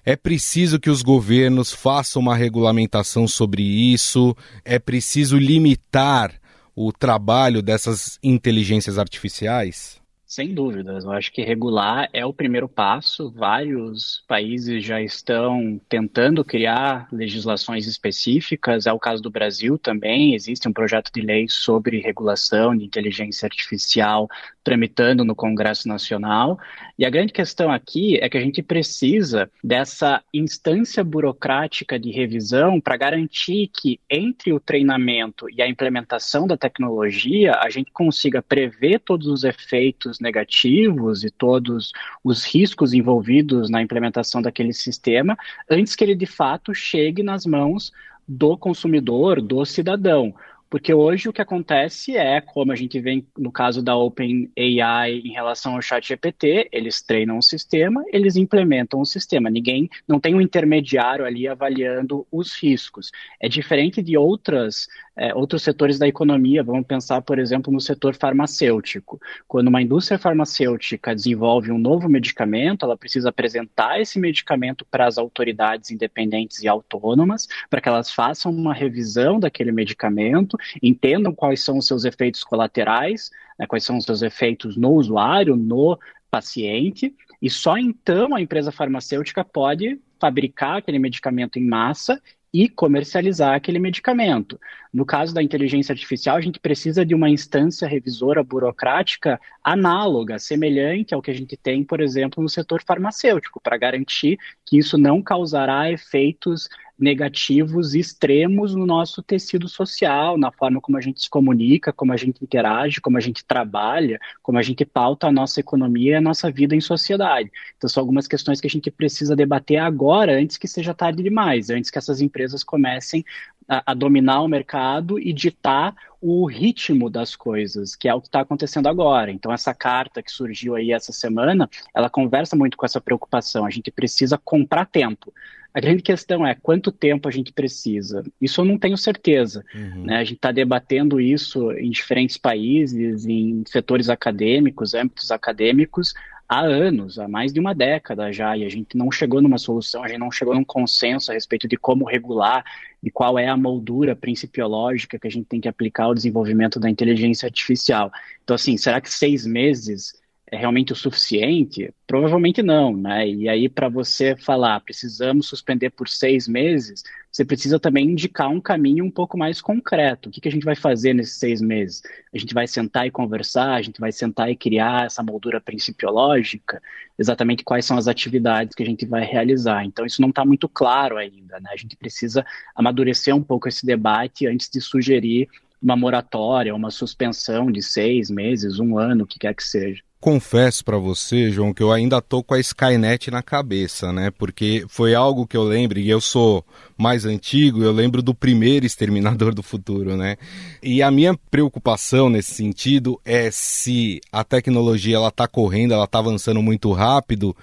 é 0.04 0.16
preciso 0.16 0.78
que 0.78 0.90
os 0.90 1.02
governos 1.02 1.72
façam 1.72 2.20
uma 2.20 2.36
regulamentação 2.36 3.26
sobre 3.26 3.62
isso, 3.62 4.36
é 4.64 4.78
preciso 4.78 5.38
limitar 5.38 6.34
o 6.76 6.92
trabalho 6.92 7.62
dessas 7.62 8.18
inteligências 8.22 8.98
artificiais? 8.98 10.03
Sem 10.34 10.52
dúvidas, 10.52 11.04
eu 11.04 11.12
acho 11.12 11.30
que 11.30 11.42
regular 11.42 12.10
é 12.12 12.26
o 12.26 12.34
primeiro 12.34 12.68
passo. 12.68 13.30
Vários 13.30 14.24
países 14.26 14.84
já 14.84 15.00
estão 15.00 15.80
tentando 15.88 16.44
criar 16.44 17.06
legislações 17.12 17.86
específicas. 17.86 18.84
É 18.84 18.92
o 18.92 18.98
caso 18.98 19.22
do 19.22 19.30
Brasil 19.30 19.78
também. 19.78 20.34
Existe 20.34 20.68
um 20.68 20.72
projeto 20.72 21.12
de 21.14 21.20
lei 21.20 21.46
sobre 21.48 22.00
regulação 22.00 22.76
de 22.76 22.84
inteligência 22.84 23.46
artificial 23.46 24.28
tramitando 24.64 25.24
no 25.24 25.36
Congresso 25.36 25.86
Nacional. 25.86 26.58
E 26.98 27.04
a 27.04 27.10
grande 27.10 27.32
questão 27.32 27.70
aqui 27.70 28.18
é 28.20 28.28
que 28.28 28.38
a 28.38 28.40
gente 28.40 28.62
precisa 28.62 29.48
dessa 29.62 30.22
instância 30.32 31.04
burocrática 31.04 31.98
de 31.98 32.10
revisão 32.10 32.80
para 32.80 32.96
garantir 32.96 33.70
que 33.72 34.00
entre 34.08 34.52
o 34.52 34.58
treinamento 34.58 35.46
e 35.50 35.60
a 35.60 35.68
implementação 35.68 36.46
da 36.46 36.56
tecnologia 36.56 37.54
a 37.56 37.68
gente 37.68 37.92
consiga 37.92 38.42
prever 38.42 39.00
todos 39.00 39.26
os 39.26 39.44
efeitos 39.44 40.18
negativos 40.24 41.22
e 41.22 41.30
todos 41.30 41.92
os 42.24 42.44
riscos 42.44 42.92
envolvidos 42.92 43.70
na 43.70 43.80
implementação 43.80 44.42
daquele 44.42 44.72
sistema 44.72 45.36
antes 45.70 45.94
que 45.94 46.02
ele 46.02 46.16
de 46.16 46.26
fato 46.26 46.74
chegue 46.74 47.22
nas 47.22 47.46
mãos 47.46 47.92
do 48.26 48.56
consumidor, 48.56 49.40
do 49.40 49.64
cidadão. 49.64 50.34
Porque 50.74 50.92
hoje 50.92 51.28
o 51.28 51.32
que 51.32 51.40
acontece 51.40 52.16
é, 52.16 52.40
como 52.40 52.72
a 52.72 52.74
gente 52.74 52.98
vê 52.98 53.22
no 53.38 53.52
caso 53.52 53.80
da 53.80 53.96
OpenAI 53.96 55.20
em 55.24 55.32
relação 55.32 55.76
ao 55.76 55.80
chat 55.82 56.04
GPT, 56.04 56.68
eles 56.72 57.00
treinam 57.00 57.38
o 57.38 57.42
sistema, 57.42 58.02
eles 58.12 58.34
implementam 58.34 59.00
o 59.00 59.06
sistema. 59.06 59.48
Ninguém, 59.48 59.88
não 60.08 60.18
tem 60.18 60.34
um 60.34 60.40
intermediário 60.40 61.24
ali 61.24 61.46
avaliando 61.46 62.26
os 62.28 62.60
riscos. 62.60 63.12
É 63.38 63.48
diferente 63.48 64.02
de 64.02 64.16
outras, 64.16 64.88
é, 65.16 65.34
outros 65.34 65.62
setores 65.62 65.98
da 65.98 66.08
economia, 66.08 66.62
vamos 66.62 66.86
pensar, 66.86 67.22
por 67.22 67.38
exemplo, 67.38 67.72
no 67.72 67.80
setor 67.80 68.14
farmacêutico. 68.14 69.20
Quando 69.46 69.68
uma 69.68 69.80
indústria 69.80 70.18
farmacêutica 70.18 71.14
desenvolve 71.14 71.70
um 71.70 71.78
novo 71.78 72.08
medicamento, 72.08 72.84
ela 72.84 72.96
precisa 72.96 73.28
apresentar 73.28 74.00
esse 74.00 74.18
medicamento 74.18 74.84
para 74.90 75.06
as 75.06 75.16
autoridades 75.16 75.90
independentes 75.90 76.62
e 76.62 76.68
autônomas, 76.68 77.46
para 77.70 77.80
que 77.80 77.88
elas 77.88 78.10
façam 78.10 78.52
uma 78.52 78.74
revisão 78.74 79.38
daquele 79.38 79.72
medicamento 79.72 80.58
entendam 80.82 81.34
quais 81.34 81.60
são 81.60 81.78
os 81.78 81.86
seus 81.86 82.04
efeitos 82.04 82.42
colaterais, 82.42 83.30
né, 83.58 83.66
quais 83.66 83.84
são 83.84 83.96
os 83.96 84.04
seus 84.04 84.22
efeitos 84.22 84.76
no 84.76 84.92
usuário, 84.92 85.56
no 85.56 85.98
paciente, 86.30 87.14
e 87.40 87.48
só 87.48 87.78
então 87.78 88.34
a 88.34 88.40
empresa 88.40 88.72
farmacêutica 88.72 89.44
pode 89.44 90.00
fabricar 90.18 90.78
aquele 90.78 90.98
medicamento 90.98 91.58
em 91.58 91.66
massa 91.66 92.20
e 92.54 92.68
comercializar 92.68 93.52
aquele 93.52 93.80
medicamento. 93.80 94.60
No 94.92 95.04
caso 95.04 95.34
da 95.34 95.42
inteligência 95.42 95.92
artificial, 95.92 96.36
a 96.36 96.40
gente 96.40 96.60
precisa 96.60 97.04
de 97.04 97.12
uma 97.12 97.28
instância 97.28 97.88
revisora 97.88 98.44
burocrática 98.44 99.40
análoga, 99.62 100.38
semelhante 100.38 101.12
ao 101.12 101.20
que 101.20 101.32
a 101.32 101.34
gente 101.34 101.56
tem, 101.56 101.82
por 101.82 102.00
exemplo, 102.00 102.40
no 102.40 102.48
setor 102.48 102.80
farmacêutico, 102.86 103.60
para 103.60 103.76
garantir 103.76 104.38
que 104.64 104.78
isso 104.78 104.96
não 104.96 105.20
causará 105.20 105.90
efeitos 105.90 106.68
negativos 106.98 107.94
extremos 107.94 108.74
no 108.74 108.86
nosso 108.86 109.22
tecido 109.22 109.68
social, 109.68 110.38
na 110.38 110.52
forma 110.52 110.80
como 110.80 110.96
a 110.96 111.00
gente 111.00 111.22
se 111.22 111.28
comunica, 111.28 111.92
como 111.92 112.12
a 112.12 112.16
gente 112.16 112.42
interage, 112.42 113.00
como 113.00 113.16
a 113.16 113.20
gente 113.20 113.44
trabalha, 113.44 114.18
como 114.42 114.58
a 114.58 114.62
gente 114.62 114.84
pauta 114.84 115.26
a 115.26 115.32
nossa 115.32 115.60
economia 115.60 116.12
e 116.12 116.14
a 116.16 116.20
nossa 116.20 116.50
vida 116.50 116.74
em 116.74 116.80
sociedade. 116.80 117.50
Então, 117.76 117.88
são 117.88 118.00
algumas 118.00 118.26
questões 118.26 118.60
que 118.60 118.66
a 118.66 118.70
gente 118.70 118.90
precisa 118.90 119.34
debater 119.34 119.78
agora, 119.78 120.38
antes 120.38 120.56
que 120.56 120.68
seja 120.68 120.94
tarde 120.94 121.22
demais, 121.22 121.70
antes 121.70 121.90
que 121.90 121.98
essas 121.98 122.20
empresas 122.20 122.62
comecem 122.62 123.24
a, 123.68 123.92
a 123.92 123.94
dominar 123.94 124.42
o 124.42 124.48
mercado 124.48 125.18
e 125.18 125.32
ditar 125.32 125.94
o 126.20 126.46
ritmo 126.46 127.10
das 127.10 127.36
coisas, 127.36 127.94
que 127.94 128.08
é 128.08 128.14
o 128.14 128.20
que 128.20 128.28
está 128.28 128.40
acontecendo 128.40 128.86
agora. 128.86 129.30
Então, 129.30 129.52
essa 129.52 129.74
carta 129.74 130.22
que 130.22 130.32
surgiu 130.32 130.74
aí 130.74 130.90
essa 130.90 131.12
semana, 131.12 131.68
ela 131.94 132.08
conversa 132.08 132.56
muito 132.56 132.76
com 132.76 132.86
essa 132.86 133.00
preocupação. 133.00 133.66
A 133.66 133.70
gente 133.70 133.90
precisa 133.90 134.38
comprar 134.38 134.86
tempo. 134.86 135.32
A 135.74 135.80
grande 135.80 136.02
questão 136.02 136.46
é 136.46 136.54
quanto 136.54 136.92
tempo 136.92 137.28
a 137.28 137.32
gente 137.32 137.52
precisa. 137.52 138.22
Isso 138.40 138.60
eu 138.60 138.64
não 138.64 138.78
tenho 138.78 138.96
certeza. 138.96 139.64
Uhum. 139.74 140.04
Né? 140.04 140.18
A 140.18 140.24
gente 140.24 140.36
está 140.36 140.52
debatendo 140.52 141.20
isso 141.20 141.72
em 141.72 141.90
diferentes 141.90 142.38
países, 142.38 143.26
em 143.26 143.64
setores 143.66 144.08
acadêmicos, 144.08 144.94
âmbitos 144.94 145.32
acadêmicos, 145.32 146.14
há 146.54 146.60
anos, 146.60 147.18
há 147.18 147.26
mais 147.26 147.52
de 147.52 147.58
uma 147.58 147.74
década 147.74 148.32
já, 148.32 148.56
e 148.56 148.64
a 148.64 148.68
gente 148.68 148.96
não 148.96 149.10
chegou 149.10 149.42
numa 149.42 149.58
solução, 149.58 150.04
a 150.04 150.08
gente 150.08 150.18
não 150.18 150.30
chegou 150.30 150.54
num 150.54 150.64
consenso 150.64 151.30
a 151.30 151.34
respeito 151.34 151.66
de 151.66 151.76
como 151.76 152.04
regular 152.04 152.64
e 153.02 153.10
qual 153.10 153.38
é 153.38 153.48
a 153.48 153.56
moldura 153.56 154.14
principiológica 154.14 155.18
que 155.18 155.26
a 155.26 155.30
gente 155.30 155.46
tem 155.46 155.60
que 155.60 155.68
aplicar 155.68 156.04
ao 156.04 156.14
desenvolvimento 156.14 156.78
da 156.78 156.88
inteligência 156.88 157.46
artificial. 157.46 158.10
Então, 158.42 158.54
assim, 158.54 158.76
será 158.76 159.00
que 159.00 159.10
seis 159.10 159.44
meses 159.44 160.14
é 160.50 160.56
realmente 160.56 160.92
o 160.92 160.96
suficiente? 160.96 161.92
Provavelmente 162.06 162.62
não, 162.62 162.96
né? 162.96 163.28
E 163.28 163.48
aí, 163.48 163.68
para 163.68 163.88
você 163.88 164.36
falar, 164.36 164.80
precisamos 164.80 165.48
suspender 165.48 165.90
por 165.90 166.08
seis 166.08 166.46
meses, 166.46 167.02
você 167.32 167.44
precisa 167.44 167.80
também 167.80 168.10
indicar 168.10 168.48
um 168.48 168.60
caminho 168.60 169.04
um 169.04 169.10
pouco 169.10 169.36
mais 169.36 169.60
concreto. 169.60 170.28
O 170.28 170.32
que, 170.32 170.40
que 170.40 170.48
a 170.48 170.52
gente 170.52 170.64
vai 170.64 170.76
fazer 170.76 171.14
nesses 171.14 171.38
seis 171.38 171.60
meses? 171.60 172.02
A 172.32 172.38
gente 172.38 172.54
vai 172.54 172.66
sentar 172.68 173.06
e 173.06 173.10
conversar, 173.10 173.74
a 173.74 173.82
gente 173.82 173.98
vai 173.98 174.12
sentar 174.12 174.50
e 174.50 174.56
criar 174.56 175.06
essa 175.06 175.22
moldura 175.22 175.60
principiológica, 175.60 176.80
exatamente 177.18 177.64
quais 177.64 177.84
são 177.86 177.96
as 177.96 178.06
atividades 178.06 178.74
que 178.74 178.82
a 178.82 178.86
gente 178.86 179.06
vai 179.06 179.24
realizar. 179.24 179.84
Então, 179.84 180.06
isso 180.06 180.22
não 180.22 180.28
está 180.28 180.44
muito 180.44 180.68
claro 180.68 181.16
ainda, 181.16 181.58
né? 181.58 181.70
A 181.72 181.76
gente 181.76 181.96
precisa 181.96 182.44
amadurecer 182.76 183.34
um 183.34 183.42
pouco 183.42 183.66
esse 183.66 183.84
debate 183.84 184.46
antes 184.46 184.68
de 184.68 184.80
sugerir 184.80 185.48
uma 185.84 185.96
moratória, 185.96 186.74
uma 186.74 186.90
suspensão 186.90 187.70
de 187.70 187.82
seis 187.82 188.30
meses, 188.30 188.78
um 188.78 188.96
ano, 188.96 189.24
o 189.24 189.26
que 189.26 189.38
quer 189.38 189.54
que 189.54 189.62
seja. 189.62 190.02
Confesso 190.24 190.82
para 190.82 190.96
você, 190.96 191.50
João, 191.50 191.74
que 191.74 191.82
eu 191.82 191.92
ainda 191.92 192.18
tô 192.18 192.42
com 192.42 192.54
a 192.54 192.58
Skynet 192.58 193.30
na 193.30 193.42
cabeça, 193.42 194.10
né? 194.10 194.30
Porque 194.30 194.82
foi 194.88 195.14
algo 195.14 195.46
que 195.46 195.54
eu 195.54 195.62
lembro, 195.62 195.98
e 195.98 196.08
eu 196.08 196.18
sou 196.18 196.64
mais 196.96 197.26
antigo, 197.26 197.82
eu 197.82 197.92
lembro 197.92 198.22
do 198.22 198.34
primeiro 198.34 198.86
Exterminador 198.86 199.52
do 199.54 199.62
Futuro, 199.62 200.16
né? 200.16 200.36
E 200.82 201.02
a 201.02 201.10
minha 201.10 201.36
preocupação 201.50 202.30
nesse 202.30 202.54
sentido 202.54 203.20
é 203.22 203.50
se 203.50 204.18
a 204.32 204.42
tecnologia 204.42 205.16
ela 205.16 205.30
tá 205.30 205.46
correndo, 205.46 205.92
ela 205.92 206.06
tá 206.06 206.20
avançando 206.20 206.62
muito 206.62 206.90
rápido 206.92 207.54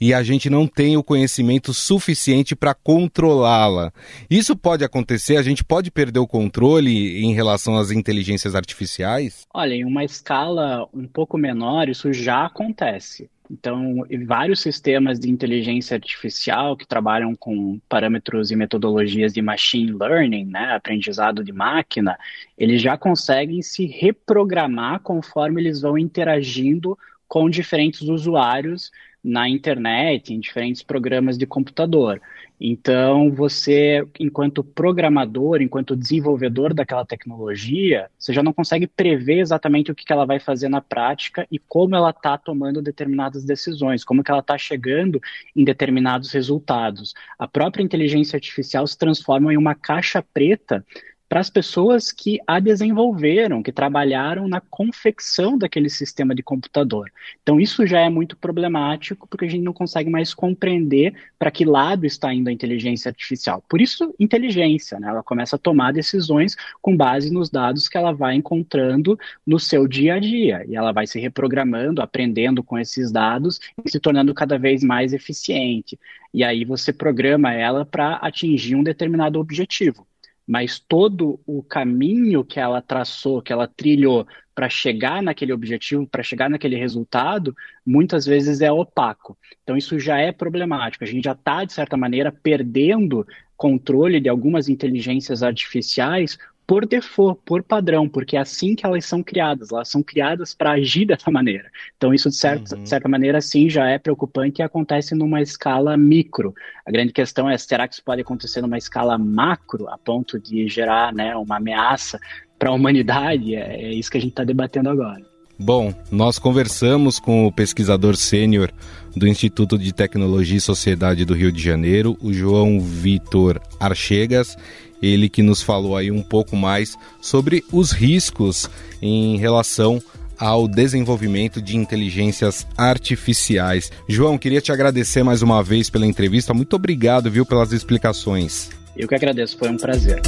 e 0.00 0.14
a 0.14 0.22
gente 0.22 0.48
não 0.48 0.66
tem 0.66 0.96
o 0.96 1.04
conhecimento 1.04 1.74
suficiente 1.74 2.56
para 2.56 2.74
controlá-la. 2.74 3.92
Isso 4.30 4.56
pode 4.56 4.84
acontecer, 4.84 5.36
a 5.36 5.42
gente 5.42 5.64
pode 5.64 5.90
perder 5.90 6.18
o 6.18 6.26
controle 6.26 7.22
em 7.24 7.32
relação 7.32 7.76
às 7.76 7.90
inteligências 7.90 8.54
artificiais? 8.54 9.46
Olha, 9.54 9.74
em 9.74 9.84
uma 9.84 10.04
escala 10.04 10.88
um 10.92 11.06
pouco 11.06 11.36
menor, 11.36 11.88
isso 12.08 12.12
já 12.12 12.46
acontece. 12.46 13.30
Então, 13.50 14.04
vários 14.26 14.60
sistemas 14.60 15.18
de 15.18 15.30
inteligência 15.30 15.94
artificial 15.94 16.76
que 16.76 16.86
trabalham 16.86 17.34
com 17.34 17.80
parâmetros 17.88 18.50
e 18.50 18.56
metodologias 18.56 19.32
de 19.32 19.40
machine 19.40 19.92
learning, 19.92 20.44
né, 20.44 20.74
aprendizado 20.74 21.42
de 21.42 21.52
máquina, 21.52 22.18
eles 22.58 22.82
já 22.82 22.98
conseguem 22.98 23.62
se 23.62 23.86
reprogramar 23.86 25.00
conforme 25.00 25.62
eles 25.62 25.80
vão 25.80 25.96
interagindo 25.96 26.98
com 27.26 27.48
diferentes 27.48 28.02
usuários 28.02 28.90
na 29.22 29.48
internet, 29.48 30.32
em 30.32 30.40
diferentes 30.40 30.82
programas 30.82 31.36
de 31.36 31.46
computador. 31.46 32.20
Então, 32.60 33.30
você, 33.30 34.04
enquanto 34.18 34.64
programador, 34.64 35.62
enquanto 35.62 35.94
desenvolvedor 35.94 36.74
daquela 36.74 37.04
tecnologia, 37.04 38.10
você 38.18 38.32
já 38.32 38.42
não 38.42 38.52
consegue 38.52 38.86
prever 38.86 39.38
exatamente 39.38 39.92
o 39.92 39.94
que 39.94 40.12
ela 40.12 40.26
vai 40.26 40.40
fazer 40.40 40.68
na 40.68 40.80
prática 40.80 41.46
e 41.52 41.58
como 41.58 41.94
ela 41.94 42.10
está 42.10 42.36
tomando 42.36 42.82
determinadas 42.82 43.44
decisões, 43.44 44.04
como 44.04 44.24
que 44.24 44.30
ela 44.30 44.40
está 44.40 44.58
chegando 44.58 45.20
em 45.54 45.62
determinados 45.62 46.32
resultados. 46.32 47.14
A 47.38 47.46
própria 47.46 47.82
inteligência 47.82 48.36
artificial 48.36 48.86
se 48.86 48.98
transforma 48.98 49.52
em 49.52 49.56
uma 49.56 49.74
caixa 49.74 50.20
preta 50.22 50.84
para 51.28 51.40
as 51.40 51.50
pessoas 51.50 52.10
que 52.10 52.38
a 52.46 52.58
desenvolveram, 52.58 53.62
que 53.62 53.70
trabalharam 53.70 54.48
na 54.48 54.60
confecção 54.60 55.58
daquele 55.58 55.90
sistema 55.90 56.34
de 56.34 56.42
computador. 56.42 57.12
Então, 57.42 57.60
isso 57.60 57.86
já 57.86 58.00
é 58.00 58.08
muito 58.08 58.36
problemático, 58.36 59.28
porque 59.28 59.44
a 59.44 59.48
gente 59.48 59.62
não 59.62 59.74
consegue 59.74 60.08
mais 60.08 60.32
compreender 60.32 61.14
para 61.38 61.50
que 61.50 61.64
lado 61.64 62.06
está 62.06 62.32
indo 62.32 62.48
a 62.48 62.52
inteligência 62.52 63.10
artificial. 63.10 63.62
Por 63.68 63.80
isso, 63.80 64.14
inteligência, 64.18 64.98
né? 64.98 65.08
ela 65.08 65.22
começa 65.22 65.56
a 65.56 65.58
tomar 65.58 65.92
decisões 65.92 66.56
com 66.80 66.96
base 66.96 67.30
nos 67.30 67.50
dados 67.50 67.88
que 67.88 67.98
ela 67.98 68.12
vai 68.12 68.34
encontrando 68.34 69.18
no 69.46 69.58
seu 69.58 69.86
dia 69.86 70.14
a 70.14 70.18
dia, 70.18 70.64
e 70.66 70.76
ela 70.76 70.92
vai 70.92 71.06
se 71.06 71.20
reprogramando, 71.20 72.00
aprendendo 72.00 72.62
com 72.62 72.78
esses 72.78 73.12
dados 73.12 73.60
e 73.84 73.90
se 73.90 74.00
tornando 74.00 74.32
cada 74.32 74.58
vez 74.58 74.82
mais 74.82 75.12
eficiente. 75.12 75.98
E 76.32 76.42
aí 76.42 76.64
você 76.64 76.92
programa 76.92 77.52
ela 77.52 77.84
para 77.84 78.14
atingir 78.16 78.74
um 78.74 78.82
determinado 78.82 79.38
objetivo 79.38 80.06
mas 80.48 80.78
todo 80.80 81.38
o 81.46 81.62
caminho 81.62 82.42
que 82.42 82.58
ela 82.58 82.80
traçou, 82.80 83.42
que 83.42 83.52
ela 83.52 83.68
trilhou 83.68 84.26
para 84.54 84.70
chegar 84.70 85.22
naquele 85.22 85.52
objetivo, 85.52 86.06
para 86.06 86.22
chegar 86.22 86.48
naquele 86.48 86.74
resultado, 86.74 87.54
muitas 87.84 88.24
vezes 88.24 88.62
é 88.62 88.72
opaco. 88.72 89.36
Então 89.62 89.76
isso 89.76 90.00
já 90.00 90.18
é 90.18 90.32
problemático. 90.32 91.04
A 91.04 91.06
gente 91.06 91.24
já 91.24 91.32
está, 91.32 91.64
de 91.64 91.74
certa 91.74 91.98
maneira, 91.98 92.32
perdendo 92.32 93.26
controle 93.58 94.20
de 94.20 94.28
algumas 94.30 94.70
inteligências 94.70 95.42
artificiais 95.42 96.38
por 96.68 96.84
default, 96.84 97.40
por 97.46 97.62
padrão, 97.62 98.06
porque 98.06 98.36
é 98.36 98.40
assim 98.40 98.74
que 98.74 98.84
elas 98.84 99.06
são 99.06 99.22
criadas, 99.22 99.72
elas 99.72 99.88
são 99.88 100.02
criadas 100.02 100.52
para 100.52 100.72
agir 100.72 101.06
dessa 101.06 101.30
maneira. 101.30 101.70
Então, 101.96 102.12
isso, 102.12 102.28
de 102.28 102.36
certa, 102.36 102.76
uhum. 102.76 102.84
certa 102.84 103.08
maneira, 103.08 103.40
sim, 103.40 103.70
já 103.70 103.88
é 103.88 103.98
preocupante 103.98 104.60
e 104.60 104.62
acontece 104.62 105.14
numa 105.14 105.40
escala 105.40 105.96
micro. 105.96 106.54
A 106.84 106.90
grande 106.90 107.10
questão 107.10 107.48
é, 107.48 107.56
será 107.56 107.88
que 107.88 107.94
isso 107.94 108.04
pode 108.04 108.20
acontecer 108.20 108.60
numa 108.60 108.76
escala 108.76 109.16
macro, 109.16 109.88
a 109.88 109.96
ponto 109.96 110.38
de 110.38 110.68
gerar 110.68 111.10
né, 111.10 111.34
uma 111.36 111.56
ameaça 111.56 112.20
para 112.58 112.68
a 112.68 112.74
humanidade? 112.74 113.54
É, 113.54 113.84
é 113.84 113.94
isso 113.94 114.10
que 114.10 114.18
a 114.18 114.20
gente 114.20 114.32
está 114.32 114.44
debatendo 114.44 114.90
agora. 114.90 115.22
Bom, 115.58 115.94
nós 116.10 116.38
conversamos 116.38 117.18
com 117.18 117.46
o 117.46 117.52
pesquisador 117.52 118.14
sênior 118.14 118.70
do 119.16 119.26
Instituto 119.26 119.78
de 119.78 119.92
Tecnologia 119.92 120.58
e 120.58 120.60
Sociedade 120.60 121.24
do 121.24 121.34
Rio 121.34 121.50
de 121.50 121.60
Janeiro, 121.60 122.16
o 122.20 122.32
João 122.32 122.78
Vitor 122.78 123.60
Archegas, 123.80 124.56
ele 125.02 125.28
que 125.28 125.42
nos 125.42 125.62
falou 125.62 125.96
aí 125.96 126.10
um 126.10 126.22
pouco 126.22 126.56
mais 126.56 126.96
sobre 127.20 127.64
os 127.72 127.92
riscos 127.92 128.68
em 129.00 129.36
relação 129.36 130.02
ao 130.38 130.68
desenvolvimento 130.68 131.60
de 131.60 131.76
inteligências 131.76 132.66
artificiais. 132.76 133.90
João, 134.08 134.38
queria 134.38 134.60
te 134.60 134.70
agradecer 134.70 135.22
mais 135.22 135.42
uma 135.42 135.62
vez 135.62 135.90
pela 135.90 136.06
entrevista. 136.06 136.54
Muito 136.54 136.76
obrigado, 136.76 137.30
viu, 137.30 137.44
pelas 137.44 137.72
explicações. 137.72 138.70
Eu 138.96 139.08
que 139.08 139.14
agradeço, 139.14 139.58
foi 139.58 139.70
um 139.70 139.76
prazer. 139.76 140.20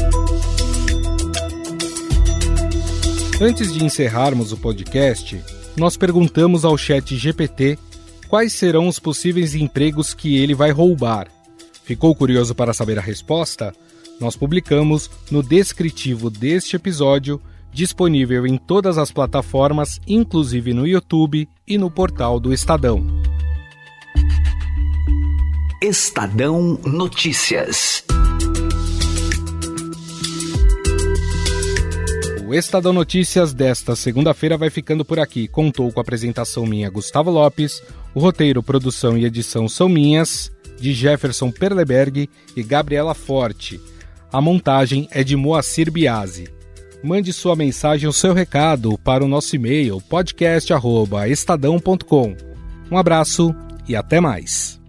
Antes 3.40 3.72
de 3.72 3.84
encerrarmos 3.84 4.52
o 4.52 4.56
podcast, 4.56 5.40
nós 5.76 5.96
perguntamos 5.96 6.64
ao 6.64 6.76
chat 6.76 7.16
GPT 7.16 7.78
quais 8.28 8.52
serão 8.52 8.86
os 8.86 8.98
possíveis 8.98 9.54
empregos 9.54 10.12
que 10.12 10.36
ele 10.36 10.54
vai 10.54 10.70
roubar. 10.70 11.28
Ficou 11.84 12.14
curioso 12.14 12.54
para 12.54 12.74
saber 12.74 12.98
a 12.98 13.02
resposta? 13.02 13.72
Nós 14.20 14.36
publicamos 14.36 15.10
no 15.30 15.42
descritivo 15.42 16.28
deste 16.28 16.76
episódio, 16.76 17.40
disponível 17.72 18.46
em 18.46 18.58
todas 18.58 18.98
as 18.98 19.10
plataformas, 19.10 19.98
inclusive 20.06 20.74
no 20.74 20.86
YouTube 20.86 21.48
e 21.66 21.78
no 21.78 21.90
portal 21.90 22.38
do 22.38 22.52
Estadão. 22.52 23.02
Estadão 25.82 26.78
Notícias. 26.84 28.04
O 32.46 32.52
Estadão 32.52 32.92
Notícias 32.92 33.54
desta 33.54 33.96
segunda-feira 33.96 34.58
vai 34.58 34.68
ficando 34.68 35.02
por 35.02 35.18
aqui. 35.18 35.48
Contou 35.48 35.90
com 35.90 35.98
a 35.98 36.02
apresentação 36.02 36.66
minha, 36.66 36.90
Gustavo 36.90 37.30
Lopes. 37.30 37.82
O 38.14 38.20
roteiro, 38.20 38.62
produção 38.62 39.16
e 39.16 39.24
edição 39.24 39.66
são 39.66 39.88
minhas, 39.88 40.52
de 40.78 40.92
Jefferson 40.92 41.50
Perleberg 41.50 42.28
e 42.54 42.62
Gabriela 42.62 43.14
Forte. 43.14 43.80
A 44.32 44.40
montagem 44.40 45.08
é 45.10 45.24
de 45.24 45.34
Moacir 45.36 45.90
Biasi. 45.90 46.48
Mande 47.02 47.32
sua 47.32 47.56
mensagem 47.56 48.06
ou 48.06 48.12
seu 48.12 48.32
recado 48.32 48.96
para 48.98 49.24
o 49.24 49.28
nosso 49.28 49.56
e-mail 49.56 50.00
podcast@estadão.com. 50.02 52.36
Um 52.90 52.98
abraço 52.98 53.52
e 53.88 53.96
até 53.96 54.20
mais. 54.20 54.79